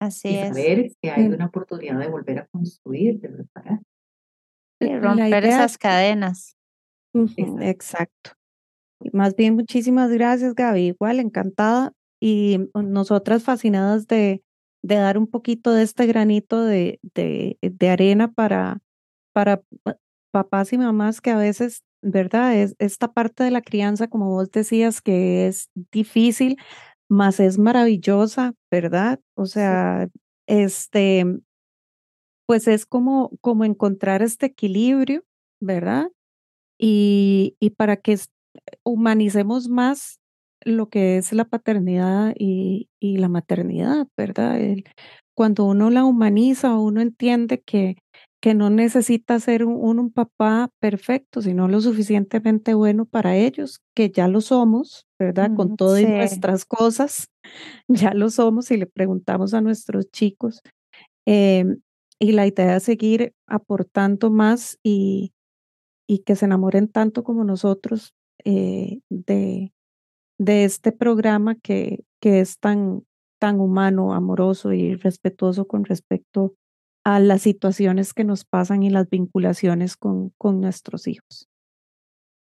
[0.00, 0.48] Así y es.
[0.48, 3.80] saber que hay una oportunidad de volver a construir, de reparar.
[4.80, 6.56] Y romper esas cadenas.
[7.14, 8.32] Exacto.
[9.12, 10.88] Más bien, muchísimas gracias, Gaby.
[10.88, 11.92] Igual, encantada.
[12.20, 14.42] Y nosotras fascinadas de,
[14.82, 18.80] de dar un poquito de este granito de, de, de arena para,
[19.32, 19.62] para
[20.32, 22.56] papás y mamás que a veces ¿verdad?
[22.56, 26.56] Es esta parte de la crianza, como vos decías, que es difícil,
[27.08, 29.20] más es maravillosa, ¿verdad?
[29.36, 30.08] O sea,
[30.48, 31.24] este,
[32.46, 35.24] pues es como, como encontrar este equilibrio,
[35.60, 36.10] ¿verdad?
[36.78, 38.18] Y, y para que
[38.84, 40.20] humanicemos más
[40.64, 44.60] lo que es la paternidad y, y la maternidad, ¿verdad?
[44.60, 44.84] El,
[45.34, 47.96] cuando uno la humaniza, uno entiende que,
[48.40, 54.10] que no necesita ser un, un, papá perfecto, sino lo suficientemente bueno para ellos, que
[54.10, 55.54] ya lo somos, ¿verdad?
[55.54, 57.28] Con todas nuestras cosas,
[57.88, 60.60] ya lo somos y le preguntamos a nuestros chicos.
[61.26, 61.80] Em,
[62.18, 65.32] y la idea es seguir aportando más y,
[66.08, 68.14] y que se enamoren tanto como nosotros
[68.44, 69.72] eh, de,
[70.38, 73.04] de este programa que, que es tan,
[73.42, 76.54] tan humano, amoroso y respetuoso con respecto
[77.04, 81.48] a las situaciones que nos pasan y las vinculaciones con, con nuestros hijos.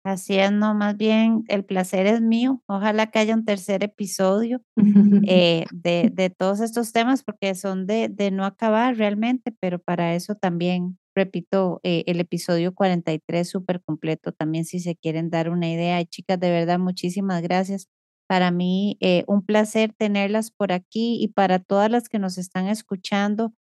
[0.03, 2.63] Así es, no, más bien el placer es mío.
[2.65, 4.63] Ojalá que haya un tercer episodio
[5.27, 10.15] eh, de, de, todos estos temas porque son de, de, no acabar realmente, pero para
[10.15, 15.71] eso también, repito, eh, el episodio 43 súper completo también si se quieren dar una
[15.71, 16.03] idea.
[16.03, 17.87] Chicas, de verdad, muchísimas gracias.
[18.29, 22.67] Para mí, eh, un placer tenerlas por aquí y para todas las que nos están
[22.69, 23.53] escuchando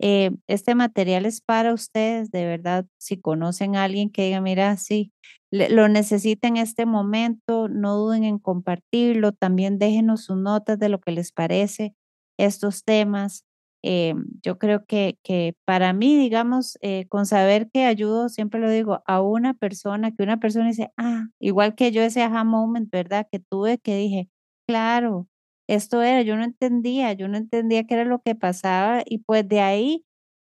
[0.00, 4.76] Eh, este material es para ustedes, de verdad, si conocen a alguien que diga, mira,
[4.76, 5.12] sí,
[5.52, 11.00] lo necesita en este momento, no duden en compartirlo, también déjenos sus notas de lo
[11.00, 11.94] que les parece
[12.38, 13.44] estos temas.
[13.86, 18.70] Eh, yo creo que, que para mí, digamos, eh, con saber que ayudo, siempre lo
[18.70, 22.90] digo, a una persona, que una persona dice, ah, igual que yo ese aha moment,
[22.90, 23.26] ¿verdad?
[23.30, 24.28] Que tuve que dije,
[24.66, 25.28] claro,
[25.68, 29.46] esto era, yo no entendía, yo no entendía qué era lo que pasaba y pues
[29.48, 30.04] de ahí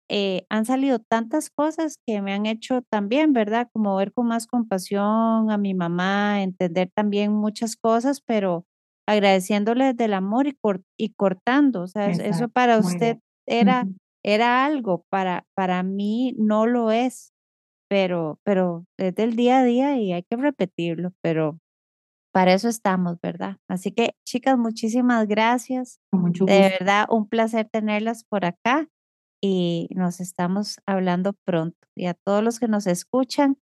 [0.09, 3.69] eh, han salido tantas cosas que me han hecho también, ¿verdad?
[3.73, 8.67] Como ver con más compasión a mi mamá, entender también muchas cosas, pero
[9.07, 10.59] agradeciéndole del amor y,
[10.97, 13.87] y cortando, o sea, eso para usted era,
[14.25, 17.33] era algo, para, para mí no lo es,
[17.89, 21.59] pero, pero es del día a día y hay que repetirlo, pero
[22.33, 23.57] para eso estamos, ¿verdad?
[23.67, 26.01] Así que, chicas, muchísimas gracias.
[26.13, 28.89] De verdad, un placer tenerlas por acá
[29.43, 31.79] y nos estamos hablando pronto.
[31.97, 33.57] Y a todos los que nos escuchan,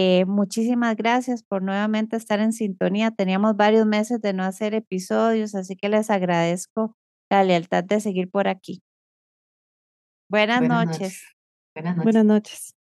[0.00, 3.10] eh, muchísimas gracias por nuevamente estar en sintonía.
[3.10, 6.94] Teníamos varios meses de no hacer episodios, así que les agradezco
[7.28, 8.80] la lealtad de seguir por aquí.
[10.30, 11.24] Buenas, noches.
[11.74, 12.04] Buenas noches.
[12.04, 12.77] Buenas noches.